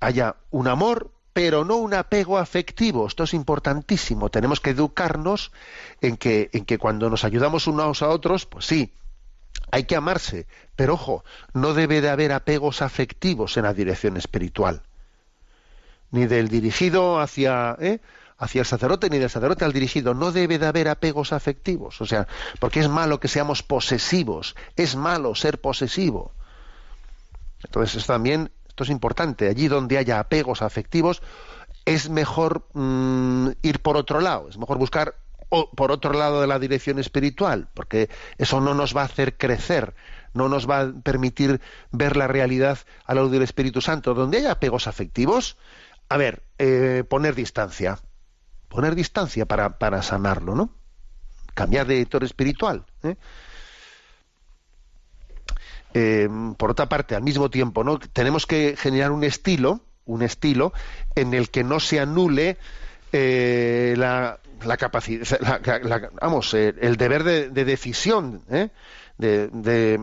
[0.00, 3.06] haya un amor, pero no un apego afectivo.
[3.06, 4.28] Esto es importantísimo.
[4.28, 5.52] Tenemos que educarnos
[6.00, 8.92] en que, en que cuando nos ayudamos unos a otros, pues sí,
[9.70, 14.82] hay que amarse, pero ojo, no debe de haber apegos afectivos en la dirección espiritual
[16.10, 18.00] ni del dirigido hacia, ¿eh?
[18.36, 20.14] hacia el sacerdote, ni del sacerdote al dirigido.
[20.14, 22.00] No debe de haber apegos afectivos.
[22.00, 22.26] O sea,
[22.58, 24.56] porque es malo que seamos posesivos.
[24.74, 26.32] Es malo ser posesivo.
[27.62, 29.48] Entonces, esto también, esto es importante.
[29.48, 31.20] Allí donde haya apegos afectivos,
[31.84, 34.48] es mejor mm, ir por otro lado.
[34.48, 35.16] Es mejor buscar
[35.48, 39.94] por otro lado de la dirección espiritual, porque eso no nos va a hacer crecer,
[40.34, 41.60] no nos va a permitir
[41.90, 44.14] ver la realidad a la luz del Espíritu Santo.
[44.14, 45.56] Donde haya apegos afectivos,
[46.08, 47.98] a ver, eh, poner distancia.
[48.68, 50.70] Poner distancia para, para sanarlo, ¿no?
[51.54, 52.84] Cambiar de editor espiritual.
[53.02, 53.16] ¿eh?
[55.94, 57.98] Eh, por otra parte, al mismo tiempo, ¿no?
[57.98, 60.72] Tenemos que generar un estilo, un estilo
[61.14, 62.56] en el que no se anule
[63.12, 65.24] la, la capacidad,
[66.20, 68.42] vamos, el deber de, decisión,
[69.18, 70.00] de,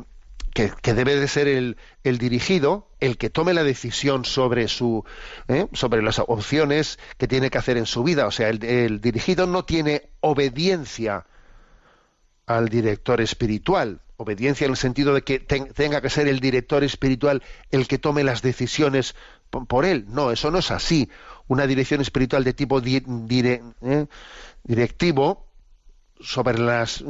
[0.53, 5.03] que, debe de ser el, dirigido el que tome la decisión sobre su
[5.49, 5.67] ¿eh?
[5.73, 9.65] sobre las opciones que tiene que hacer en su vida o sea el, dirigido no
[9.65, 11.25] tiene obediencia
[12.45, 17.43] al director espiritual obediencia en el sentido de que tenga que ser el director espiritual
[17.71, 19.15] el que tome las decisiones
[19.49, 21.09] por, él no eso no es así
[21.47, 24.07] una dirección espiritual de tipo ¿eh?
[24.63, 25.45] directivo
[26.19, 27.03] sobre las,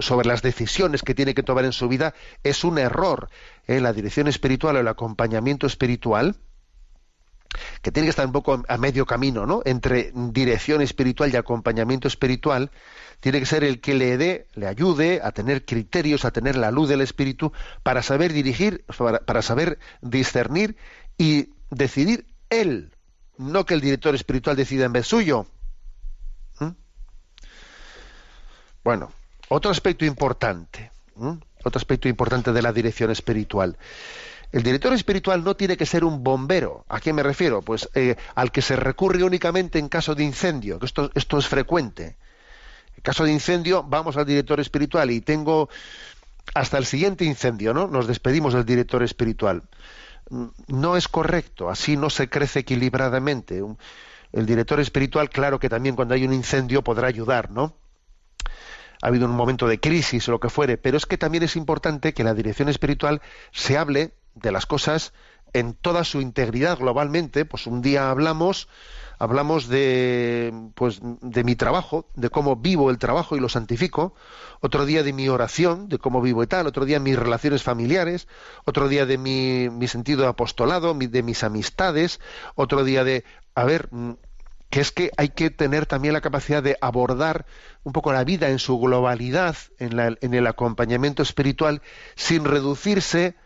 [0.00, 3.28] sobre las decisiones que tiene que tomar en su vida es un error.
[3.66, 3.80] ¿eh?
[3.80, 6.36] La dirección espiritual o el acompañamiento espiritual,
[7.82, 9.62] que tiene que estar un poco a medio camino, ¿no?
[9.64, 12.70] Entre dirección espiritual y acompañamiento espiritual,
[13.20, 16.70] tiene que ser el que le dé, le ayude a tener criterios, a tener la
[16.70, 18.84] luz del espíritu, para saber dirigir,
[19.26, 20.76] para saber discernir
[21.18, 22.92] y decidir él,
[23.38, 25.46] no que el director espiritual decida en vez suyo.
[28.84, 29.12] Bueno,
[29.48, 33.78] otro aspecto importante, otro aspecto importante de la dirección espiritual.
[34.52, 36.84] El director espiritual no tiene que ser un bombero.
[36.88, 37.62] ¿A qué me refiero?
[37.62, 42.16] Pues eh, al que se recurre únicamente en caso de incendio, esto, esto es frecuente.
[42.94, 45.70] En caso de incendio, vamos al director espiritual y tengo
[46.54, 47.88] hasta el siguiente incendio, ¿no?
[47.88, 49.62] Nos despedimos del director espiritual.
[50.28, 53.62] Mm, no es correcto, así no se crece equilibradamente.
[54.32, 57.74] El director espiritual, claro que también cuando hay un incendio podrá ayudar, ¿no?
[59.02, 61.56] ha habido un momento de crisis o lo que fuere, pero es que también es
[61.56, 65.12] importante que la dirección espiritual se hable de las cosas
[65.52, 68.68] en toda su integridad globalmente, pues un día hablamos
[69.18, 74.14] hablamos de pues de mi trabajo, de cómo vivo el trabajo y lo santifico,
[74.60, 78.26] otro día de mi oración, de cómo vivo y tal, otro día mis relaciones familiares,
[78.64, 82.20] otro día de mi, mi sentido de apostolado, de mis amistades,
[82.56, 83.24] otro día de
[83.54, 83.90] a ver,
[84.72, 87.44] que es que hay que tener también la capacidad de abordar
[87.84, 91.82] un poco la vida en su globalidad, en, el acompañamiento espiritual,
[92.14, 93.36] sin reducirse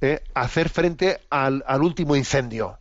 [0.00, 2.78] eh, hacer frente al, último incendio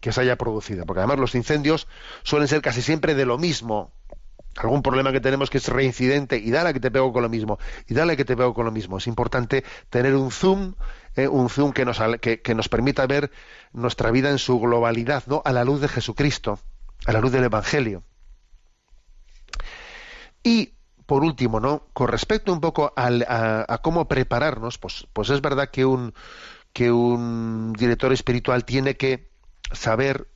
[0.00, 0.86] que se haya producido.
[0.86, 1.88] Porque además los incendios
[2.22, 3.92] suelen ser casi siempre de lo mismo.
[4.56, 7.58] algún problema que tenemos que es reincidente y dale que te pego con lo mismo
[7.88, 8.98] y dale que te pego con lo mismo.
[8.98, 10.74] Es importante tener un zoom,
[11.16, 13.30] eh, un zoom que nos, que, nos permita ver
[13.72, 15.42] nuestra vida en su globalidad, ¿no?
[15.44, 16.58] A la luz de Jesucristo,
[17.06, 18.04] a la luz del Evangelio.
[20.44, 20.74] Y
[21.06, 21.86] por último, ¿no?
[21.92, 26.14] Con respecto un poco a, cómo prepararnos, pues, pues es verdad que un
[26.72, 29.30] que un director espiritual tiene que
[29.72, 30.28] saber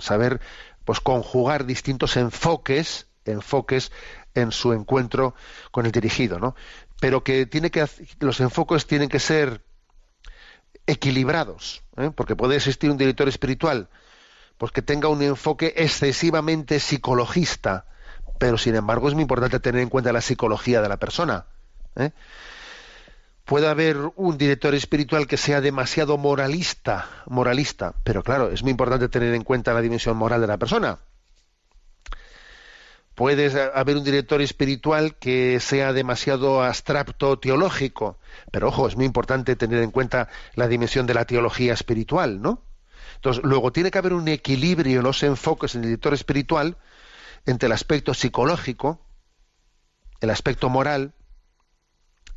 [0.00, 0.40] saber
[0.84, 3.92] pues conjugar distintos enfoques enfoques
[4.34, 5.34] en su encuentro
[5.70, 6.56] con el dirigido, ¿no?
[7.00, 7.86] Pero que tiene que
[8.20, 9.62] los enfoques tienen que ser
[10.86, 12.10] equilibrados, ¿eh?
[12.14, 13.88] porque puede existir un director espiritual
[14.58, 17.86] pues que tenga un enfoque excesivamente psicologista,
[18.38, 21.46] pero sin embargo es muy importante tener en cuenta la psicología de la persona.
[21.96, 22.10] ¿eh?
[23.44, 29.08] Puede haber un director espiritual que sea demasiado moralista, moralista, pero claro, es muy importante
[29.08, 30.98] tener en cuenta la dimensión moral de la persona.
[33.14, 38.18] Puede haber un director espiritual que sea demasiado abstracto teológico,
[38.52, 42.62] pero ojo, es muy importante tener en cuenta la dimensión de la teología espiritual, ¿no?
[43.16, 46.76] Entonces, luego tiene que haber un equilibrio en los enfoques en el director espiritual
[47.48, 49.00] entre el aspecto psicológico,
[50.20, 51.14] el aspecto moral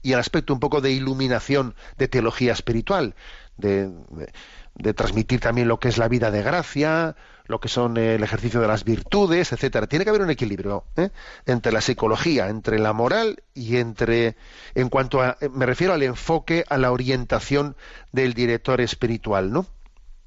[0.02, 3.16] y el aspecto un poco de iluminación de teología espiritual,
[3.58, 3.92] de,
[4.76, 8.62] de transmitir también lo que es la vida de gracia, lo que son el ejercicio
[8.62, 9.86] de las virtudes, etcétera.
[9.86, 11.10] Tiene que haber un equilibrio ¿eh?
[11.46, 14.38] entre la psicología, entre la moral y entre,
[14.76, 17.76] en cuanto a, me refiero al enfoque, a la orientación
[18.14, 19.68] del director espiritual, ¿no?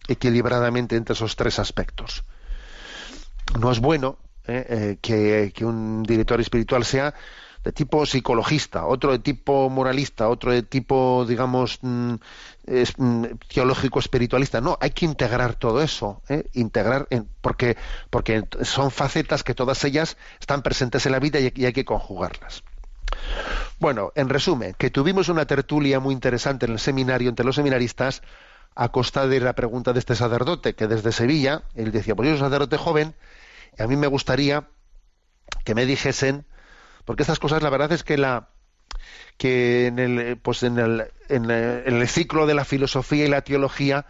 [0.09, 2.25] Equilibradamente entre esos tres aspectos.
[3.59, 4.99] No es bueno ¿eh?
[5.03, 7.15] Eh, que, un director espiritual sea
[7.65, 12.15] de tipo psicologista, otro de tipo moralista, otro de tipo, digamos, mm,
[12.99, 14.61] mm, teológico espiritualista.
[14.61, 16.45] No, hay que integrar todo eso, ¿eh?
[16.53, 17.09] integrar,
[17.41, 17.79] porque,
[18.11, 22.63] porque son facetas que todas ellas están presentes en la vida y, hay que conjugarlas.
[23.79, 28.23] Bueno, en resumen, que tuvimos una tertulia muy interesante en el seminario entre los seminaristas
[28.75, 32.35] a costa de la pregunta de este sacerdote, que desde Sevilla, él decía, pues yo
[32.35, 33.15] soy un sacerdote joven,
[33.79, 34.69] a mí me gustaría
[35.65, 36.47] que me dijesen
[37.05, 38.49] porque estas cosas la verdad es que la
[39.37, 44.07] que en el pues en el, en el, ciclo de la filosofía y la teología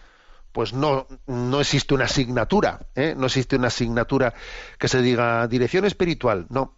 [0.52, 3.14] pues no, no existe una asignatura, ¿eh?
[3.16, 4.34] no existe una asignatura
[4.78, 6.76] que se diga dirección espiritual, no,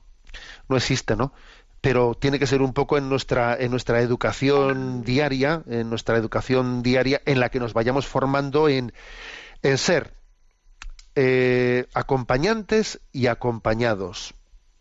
[0.71, 1.35] no existe, ¿no?
[1.83, 6.83] Pero tiene que ser un poco en nuestra, en nuestra educación diaria, en nuestra educación
[6.83, 8.95] diaria, en la que nos vayamos formando en,
[9.63, 10.15] en ser
[11.17, 14.35] eh, acompañantes y acompañados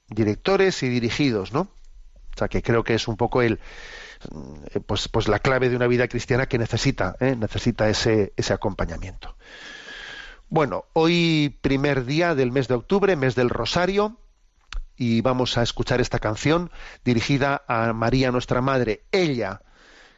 [0.10, 1.62] directores y dirigidos, ¿no?
[1.62, 3.60] O sea, que creo que es un poco el,
[4.74, 7.36] eh, pues, pues la clave de una vida cristiana que necesita, ¿eh?
[7.36, 9.36] necesita ese, ese acompañamiento.
[10.50, 14.20] Bueno, hoy primer día del mes de octubre, mes del Rosario,
[14.98, 16.72] y vamos a escuchar esta canción
[17.04, 19.04] dirigida a María nuestra Madre.
[19.12, 19.62] Ella,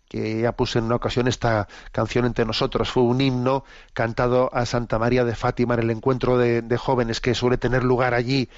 [0.07, 2.89] que ya puse en una ocasión esta canción entre nosotros.
[2.89, 7.33] Fue un himno cantado a Santa María de Fátima en el encuentro de, jóvenes que
[7.33, 8.49] suele tener lugar allí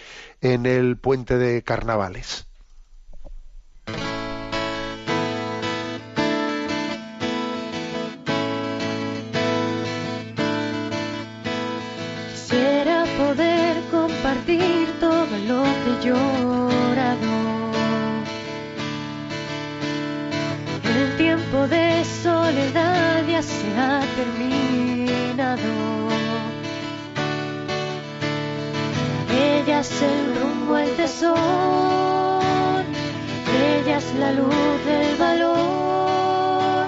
[0.41, 2.48] en el puente de carnavales.
[22.49, 25.71] Soledad ya se ha terminado.
[29.31, 32.81] Ella es el rumbo al tesoro,
[33.71, 36.87] ella es la luz del valor,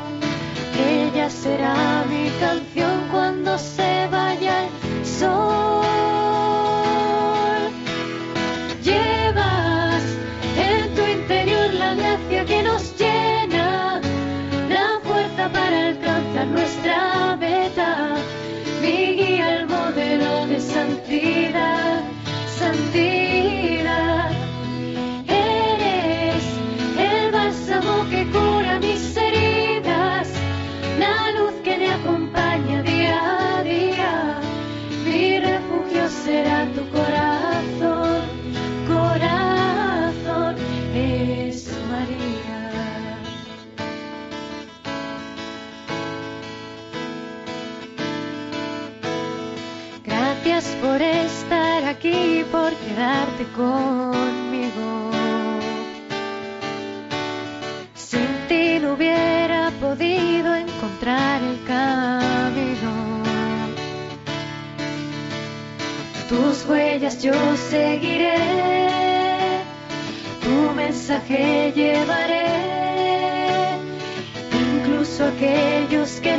[0.80, 5.81] ella será mi canción cuando se vaya el sol.
[53.56, 55.12] Conmigo.
[57.96, 63.24] Sin ti no hubiera podido encontrar el camino.
[66.30, 67.34] Tus huellas yo
[67.70, 68.72] seguiré
[70.92, 72.48] mensaje llevaré,
[74.52, 76.31] incluso aquellos que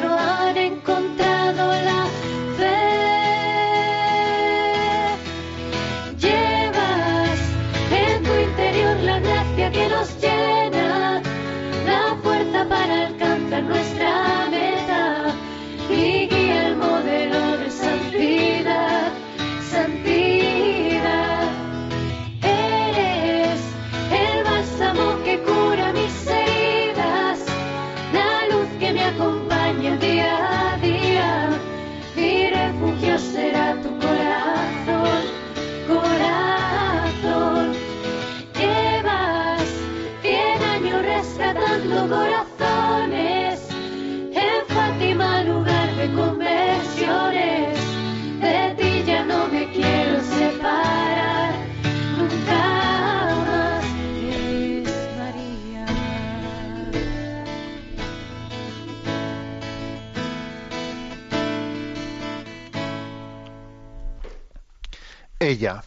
[65.52, 65.84] ella.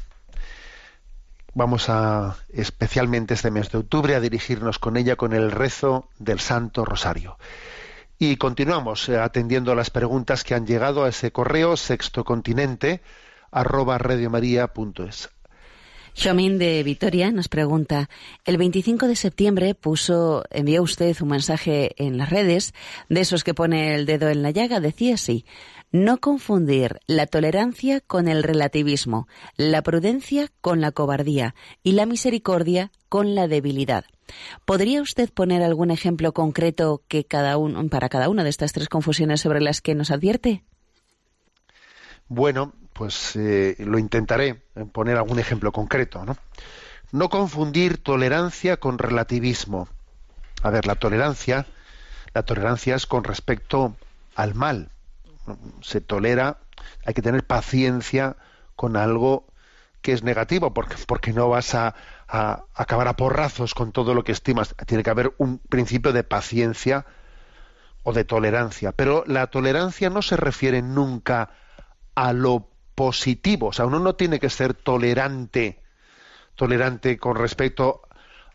[1.54, 6.40] Vamos a, especialmente este mes de octubre, a dirigirnos con ella con el rezo del
[6.40, 7.38] Santo Rosario.
[8.18, 13.02] Y continuamos eh, atendiendo a las preguntas que han llegado a ese correo sextocontinente
[13.52, 15.30] arroba radiomaria.es.
[16.16, 18.10] Xiaomín de Vitoria nos pregunta,
[18.46, 22.74] el 25 de septiembre puso, envió usted un mensaje en las redes,
[23.10, 25.46] de esos que pone el dedo en la llaga, decía así,
[26.04, 29.28] no confundir la tolerancia con el relativismo,
[29.58, 34.06] la prudencia con la cobardía y la misericordia con la debilidad.
[34.66, 37.56] ¿Podría usted poner algún ejemplo concreto que cada
[37.90, 40.64] para cada una de estas tres confusiones sobre las que nos advierte?
[42.28, 46.26] Bueno, pues eh, lo intentaré eh, poner algún ejemplo concreto.
[46.26, 46.36] ¿no?
[47.12, 49.88] no confundir tolerancia con relativismo.
[50.62, 51.66] A ver, la tolerancia,
[52.34, 53.96] la tolerancia es con respecto
[54.36, 54.90] al mal.
[55.82, 56.60] Se tolera,
[57.06, 58.38] hay que tener paciencia
[58.76, 59.48] con algo
[60.02, 61.96] que es negativo, porque, porque no vas a,
[62.28, 64.76] a acabar a porrazos con todo lo que estimas.
[64.86, 67.06] Tiene que haber un principio de paciencia
[68.04, 68.92] o de tolerancia.
[68.92, 71.50] Pero la tolerancia no se refiere nunca
[72.14, 73.68] a lo positivo.
[73.68, 75.82] O sea, uno no tiene que ser tolerante,
[76.56, 78.02] tolerante con respecto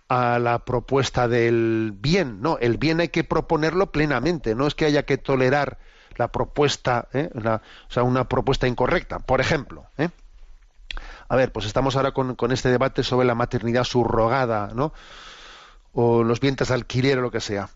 [0.08, 2.40] a la propuesta del bien.
[2.40, 4.54] No, el bien hay que proponerlo plenamente.
[4.54, 5.78] No es que haya que tolerar
[6.16, 7.30] la propuesta, ¿eh?
[7.34, 9.18] la, o sea, una propuesta incorrecta.
[9.18, 10.08] Por ejemplo, ¿eh?
[11.28, 14.92] a ver, pues estamos ahora con, con, este debate sobre la maternidad subrogada, ¿no?
[15.92, 17.70] O los vientres de alquiler o lo que sea.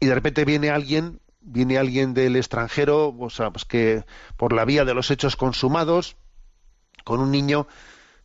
[0.00, 4.04] Y de repente viene alguien viene alguien del extranjero, o sea, pues que
[4.36, 6.16] por la vía de los hechos consumados,
[7.04, 7.66] con un niño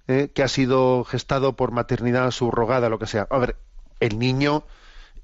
[0.08, 3.28] eh, que ha sido gestado por maternidad subrogada, lo que sea.
[3.30, 3.56] A ver,
[4.00, 4.66] el niño,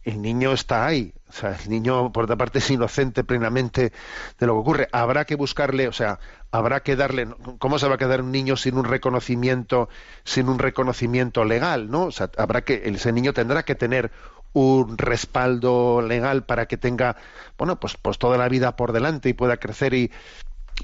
[0.03, 1.13] el niño está ahí.
[1.29, 3.93] O sea, el niño, por otra parte, es inocente plenamente
[4.39, 4.87] de lo que ocurre.
[4.91, 6.19] Habrá que buscarle, o sea,
[6.51, 7.27] habrá que darle.
[7.59, 9.89] ¿Cómo se va a quedar un niño sin un reconocimiento,
[10.23, 12.05] sin un reconocimiento legal, no?
[12.05, 14.11] O sea, habrá que, ese niño tendrá que tener
[14.53, 17.17] un respaldo legal para que tenga,
[17.57, 20.11] bueno, pues, pues toda la vida por delante y pueda crecer y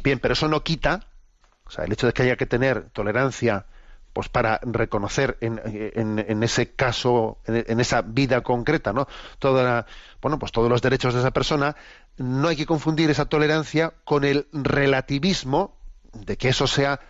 [0.03, 1.07] bien, pero eso no quita,
[1.65, 3.65] o sea, el hecho de que haya que tener tolerancia,
[4.15, 9.09] pues para reconocer en, ese caso, en, en, esa vida concreta, ¿no?
[9.39, 9.85] Toda la,
[10.21, 11.75] bueno, pues todos los derechos de esa persona,
[12.15, 15.77] no hay que confundir esa tolerancia con el relativismo
[16.13, 17.01] de que eso sea,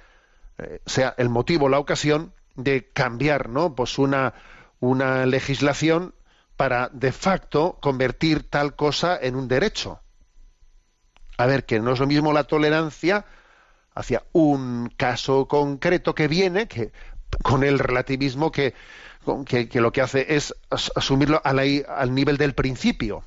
[0.57, 3.75] eh, sea el motivo, la ocasión de cambiar, ¿no?
[3.75, 4.33] Pues una,
[4.79, 6.15] una legislación
[6.57, 9.99] para de facto convertir tal cosa en un derecho.
[11.37, 13.25] A ver, que no es lo mismo la tolerancia
[13.95, 16.91] hacia un caso concreto que viene, que
[17.41, 18.73] con el relativismo que,
[19.73, 23.23] lo que hace es asumirlo al nivel del principio.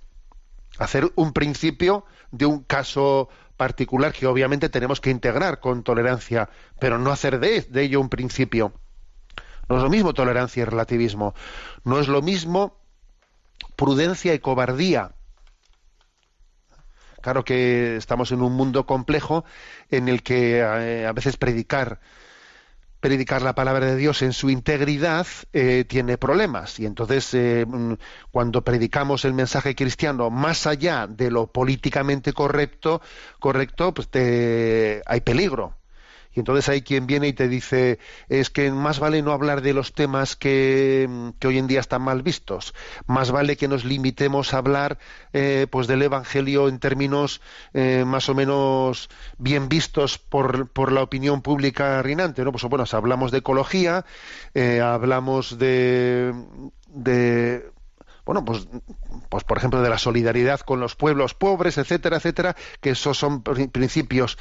[0.78, 6.48] Hacer un principio de un caso particular que obviamente tenemos que integrar con tolerancia,
[6.78, 8.72] pero no hacer de ello un principio.
[9.68, 11.34] No es lo mismo tolerancia y relativismo.
[11.84, 12.78] No es lo mismo
[13.76, 15.12] prudencia y cobardía.
[17.28, 19.44] Claro que estamos en un mundo complejo
[19.90, 22.00] en el que eh, a veces predicar
[23.00, 26.80] predicar la palabra de Dios en su integridad eh, tiene problemas.
[26.80, 27.66] Y entonces eh,
[28.30, 33.02] cuando predicamos el mensaje cristiano más allá de lo políticamente correcto
[33.40, 34.08] correcto pues
[35.04, 35.77] hay peligro
[36.38, 39.74] y entonces hay quien viene y te dice, es que más vale no hablar de
[39.74, 42.74] los temas que, hoy en día están mal vistos,
[43.08, 44.98] más vale que nos limitemos a hablar
[45.32, 47.40] eh, pues del Evangelio en términos
[47.74, 52.44] eh, más o menos bien vistos por, por, la opinión pública reinante.
[52.44, 52.52] ¿no?
[52.52, 54.04] Pues bueno, hablamos de ecología,
[54.54, 56.32] eh, hablamos de,
[56.86, 57.68] de
[58.28, 58.68] bueno, pues,
[59.30, 63.42] pues por ejemplo de la solidaridad con los pueblos pobres, etcétera, etcétera, que esos son
[63.42, 64.36] principios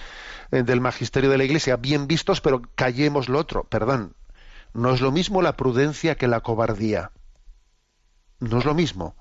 [0.51, 4.13] eh, del magisterio de la Iglesia bien vistos, pero callemos lo otro, perdón.
[4.73, 7.13] No es lo mismo la prudencia que la cobardía.
[8.41, 9.15] No es lo mismo.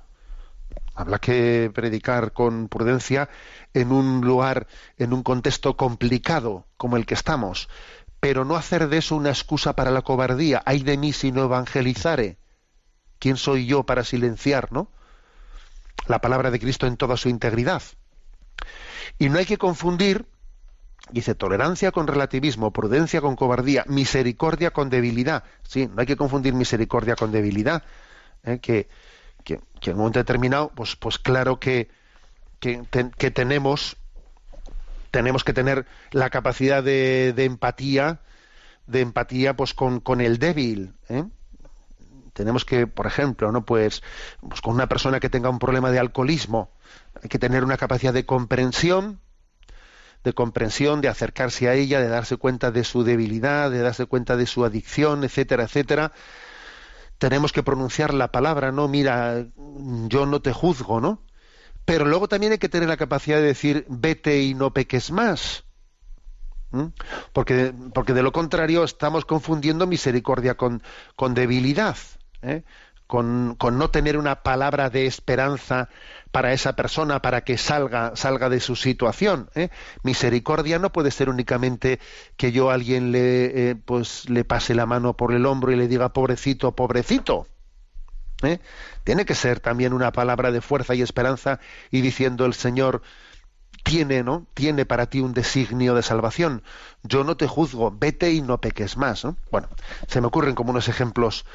[0.97, 3.29] Habla que predicar con prudencia
[3.73, 4.67] en un lugar,
[4.99, 7.69] en un contexto complicado como el que estamos,
[8.19, 10.61] pero no hacer de eso una excusa para la cobardía.
[10.67, 12.39] Hay de mí si no evangelizare
[13.19, 14.91] ¿Quién soy yo para silenciar, no?
[16.07, 17.83] La palabra de Cristo en toda su integridad.
[19.19, 20.27] Y no hay que confundir,
[21.11, 25.45] dice, tolerancia con relativismo, prudencia con cobardía, misericordia con debilidad.
[25.63, 27.83] Sí, no hay que confundir misericordia con debilidad.
[28.45, 28.59] ¿eh?
[28.61, 28.89] Que,
[29.45, 31.89] que, en un momento determinado, pues, pues claro que,
[32.61, 33.97] que, tenemos,
[35.11, 38.21] tenemos que tener la capacidad de, de empatía,
[38.87, 40.95] de empatía pues con, con el débil.
[41.09, 41.25] ¿eh?
[42.37, 44.03] Tenemos que, por ejemplo, no pues,
[44.47, 46.71] pues, con una persona que tenga un problema de alcoholismo,
[47.21, 49.21] hay que tener una capacidad de comprensión,
[50.23, 54.37] de comprensión, de acercarse a ella, de darse cuenta de su debilidad, de darse cuenta
[54.37, 56.13] de su adicción, etcétera, etcétera.
[57.17, 59.47] Tenemos que pronunciar la palabra, no, mira,
[60.09, 61.23] yo no te juzgo, ¿no?
[61.87, 65.65] Pero luego también hay que tener la capacidad de decir, vete y no peques más.
[67.33, 70.83] Porque, porque de lo contrario estamos confundiendo misericordia con,
[71.15, 71.97] con debilidad.
[72.47, 72.65] ¿Eh?
[73.07, 75.89] con, no tener una palabra de esperanza
[76.33, 79.49] para esa persona para que salga, salga de su situación.
[79.55, 79.71] ¿eh?
[80.03, 82.01] Misericordia no puede ser únicamente
[82.37, 85.77] que yo a alguien le, eh, pues, le pase la mano por el hombro y
[85.77, 87.47] le diga pobrecito, pobrecito.
[89.05, 91.59] Tiene que ser también una palabra de fuerza y esperanza
[91.91, 93.01] y diciendo el Señor
[93.83, 94.47] tiene, ¿no?
[94.53, 96.63] Tiene para ti un designio de salvación.
[97.03, 99.27] Yo no te juzgo, vete y no peques más.
[99.51, 99.69] Bueno,
[100.07, 101.47] se me ocurren como unos ejemplos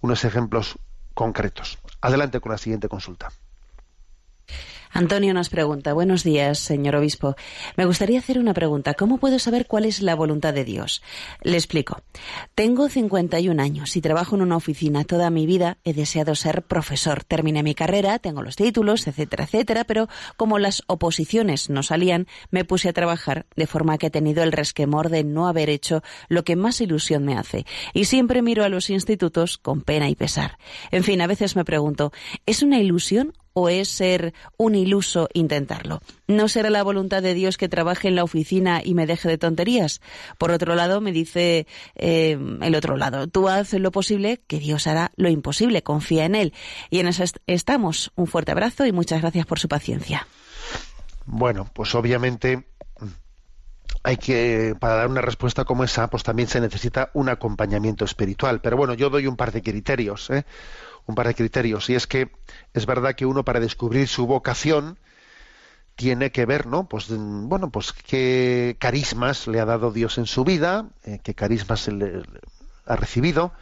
[0.00, 0.78] unos ejemplos
[1.14, 1.78] concretos.
[2.00, 3.30] Adelante con la siguiente consulta.
[4.96, 7.36] Antonio nos pregunta, buenos días, señor obispo.
[7.76, 8.94] Me gustaría hacer una pregunta.
[8.94, 11.02] ¿Cómo puedo saber cuál es la voluntad de Dios?
[11.42, 12.00] Le explico.
[12.54, 15.04] Tengo 51 años y trabajo en una oficina.
[15.04, 17.24] Toda mi vida he deseado ser profesor.
[17.24, 22.64] Terminé mi carrera, tengo los títulos, etcétera, etcétera, pero como las oposiciones no salían, me
[22.64, 26.42] puse a trabajar de forma que he tenido el resquemor de no haber hecho lo
[26.42, 27.66] que más ilusión me hace.
[27.92, 30.56] Y siempre miro a los institutos con pena y pesar.
[30.90, 32.12] En fin, a veces me pregunto,
[32.46, 36.02] ¿es una ilusión o es ser un iluso intentarlo?
[36.28, 39.38] ¿No será la voluntad de Dios que trabaje en la oficina y me deje de
[39.38, 40.02] tonterías?
[40.36, 44.86] Por otro lado, me dice eh, el otro lado, tú haz lo posible, que Dios
[44.86, 46.52] hará lo imposible, confía en Él.
[46.90, 48.12] Y en eso estamos.
[48.14, 50.26] Un fuerte abrazo y muchas gracias por su paciencia.
[51.24, 52.66] Bueno, pues obviamente
[54.02, 58.60] hay que, para dar una respuesta como esa, pues también se necesita un acompañamiento espiritual.
[58.60, 60.30] Pero bueno, yo doy un par de criterios.
[60.30, 60.44] ¿eh?
[61.06, 61.88] Un par de criterios.
[61.90, 62.30] Y es que
[62.74, 64.98] es verdad que uno para descubrir su vocación
[65.94, 66.88] tiene que ver, ¿no?
[66.88, 71.88] Pues bueno, pues qué carismas le ha dado Dios en su vida, eh, qué carismas
[71.88, 72.22] le,
[72.84, 73.52] ha recibido.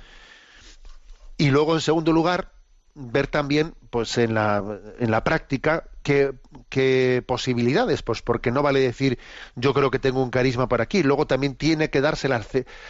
[1.36, 2.50] Y luego, en segundo lugar,
[2.94, 4.62] ver también, pues en la,
[4.98, 9.18] en la práctica, qué, posibilidades, pues porque no vale decir
[9.56, 12.46] yo creo que tengo un carisma para aquí, luego también tiene que darse las,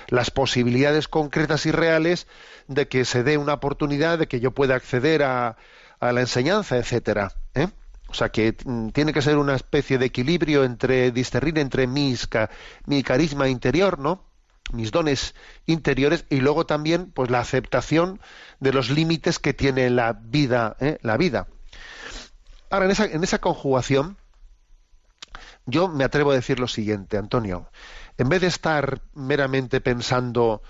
[0.09, 2.27] las posibilidades concretas y reales
[2.69, 5.57] de que se dé una oportunidad de que yo pueda acceder a,
[6.01, 7.33] a la enseñanza, etcétera.
[7.55, 7.69] ¿eh?
[8.09, 12.29] O sea que mm, tiene que ser una especie de equilibrio entre discernir entre mis,
[12.87, 14.25] mi carisma interior, ¿no?
[14.73, 15.35] mis dones
[15.67, 18.19] interiores y luego también pues la aceptación
[18.61, 20.99] de los límites que tiene la vida ¿eh?
[21.03, 21.49] la vida
[22.71, 24.17] ahora en esa, en esa conjugación
[25.67, 27.71] yo me atrevo a decir lo siguiente Antonio.
[28.19, 30.62] En vez de estar meramente pensando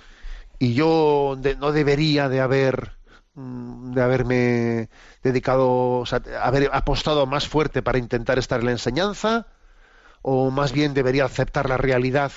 [0.58, 2.92] y yo no debería de haber
[3.34, 4.88] mm, de haberme
[5.22, 9.46] dedicado, o sea, haber apostado más fuerte para intentar estar en la enseñanza,
[10.22, 12.32] o más bien debería aceptar la realidad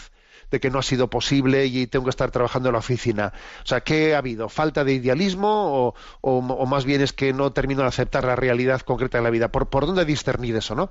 [0.51, 3.33] de que no ha sido posible y tengo que estar trabajando en la oficina.
[3.63, 4.49] O sea, ¿qué ha habido?
[4.49, 9.17] ¿Falta de idealismo o, más bien es que no termino de aceptar la realidad concreta
[9.17, 9.51] de la vida?
[9.51, 10.89] ¿Por, ¿Por dónde discernir eso, no?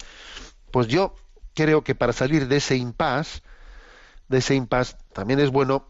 [0.70, 1.14] Pues yo
[1.54, 3.42] creo que para salir de ese impasse,
[4.28, 5.88] de ese impasse, también es bueno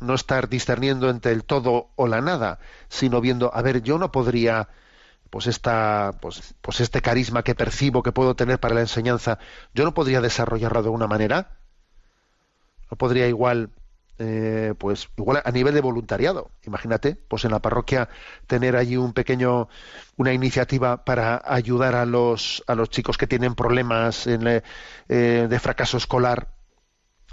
[0.00, 4.12] no estar discerniendo entre el todo o la nada, sino viendo, a ver, yo no
[4.12, 4.68] podría
[5.30, 9.38] pues esta pues, pues este carisma que percibo que puedo tener para la enseñanza,
[9.72, 11.56] yo no podría desarrollarlo de una manera
[12.92, 13.70] no podría igual
[14.18, 16.50] eh, pues igual a nivel de voluntariado.
[16.66, 18.10] Imagínate, pues en la parroquia
[18.46, 19.68] tener allí un pequeño,
[20.18, 24.62] una iniciativa para ayudar a los a los chicos que tienen problemas eh,
[25.08, 26.48] de fracaso escolar,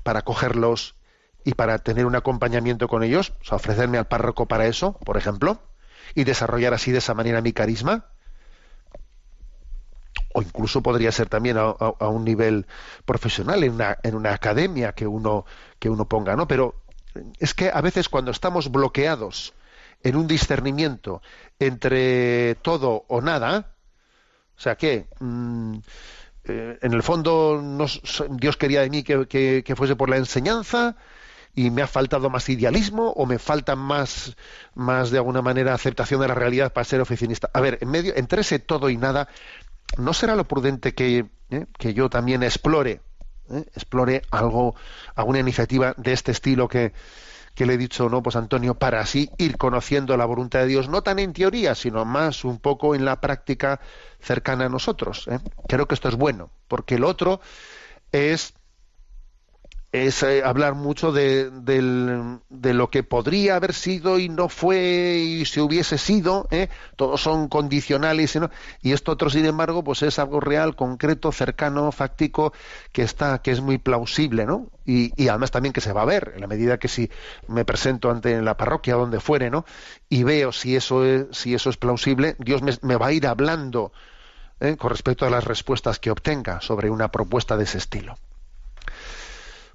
[0.02, 0.96] para cogerlos
[1.44, 5.18] y para tener un acompañamiento con ellos, o sea, ofrecerme al párroco para eso, por
[5.18, 5.62] ejemplo,
[6.16, 8.06] y desarrollar así de esa manera mi carisma
[10.34, 11.74] o incluso podría ser también a,
[12.08, 12.68] un nivel
[13.06, 15.46] profesional en una, en una academia que uno
[15.80, 16.76] que uno ponga no pero
[17.40, 19.54] es que a veces cuando estamos bloqueados
[20.04, 21.22] en un discernimiento
[21.60, 23.74] entre todo o nada
[24.58, 25.78] o sea que mm,
[26.50, 27.62] eh, en el fondo
[28.32, 30.96] Dios quería de mí que, que, fuese por la enseñanza
[31.54, 34.36] y me ha faltado más idealismo o me falta más,
[34.74, 37.50] más de alguna manera aceptación de la realidad para ser oficinista.
[37.54, 39.28] A ver, en medio, entre ese todo y nada,
[39.98, 43.02] ¿no será lo prudente que, eh, que yo también explore,
[43.50, 44.76] eh, explore algo,
[45.16, 46.94] alguna iniciativa de este estilo que,
[47.56, 50.88] que le he dicho, no, pues Antonio, para así ir conociendo la voluntad de Dios,
[50.88, 53.82] no tan en teoría, sino más un poco en la práctica
[54.22, 55.28] cercana a nosotros.
[55.28, 55.40] Eh?
[55.68, 57.42] Creo que esto es bueno, porque el otro
[58.12, 58.54] es
[59.92, 61.50] es eh, hablar mucho de,
[62.50, 66.70] lo que podría haber sido y no fue y si hubiese sido, ¿eh?
[66.96, 68.38] todos son condicionales
[68.84, 72.54] y esto otro sin embargo pues es algo real, concreto, cercano, fáctico,
[72.92, 74.68] que está, que es muy plausible, ¿no?
[74.86, 77.10] Y, y, además también que se va a ver, en la medida que si
[77.48, 79.66] me presento ante la parroquia donde fuere, ¿no?
[80.08, 83.92] Y veo si eso es, si eso es plausible, Dios me, va a ir hablando
[84.60, 84.78] ¿eh?
[84.78, 88.18] con respecto a las respuestas que obtenga sobre una propuesta de ese estilo.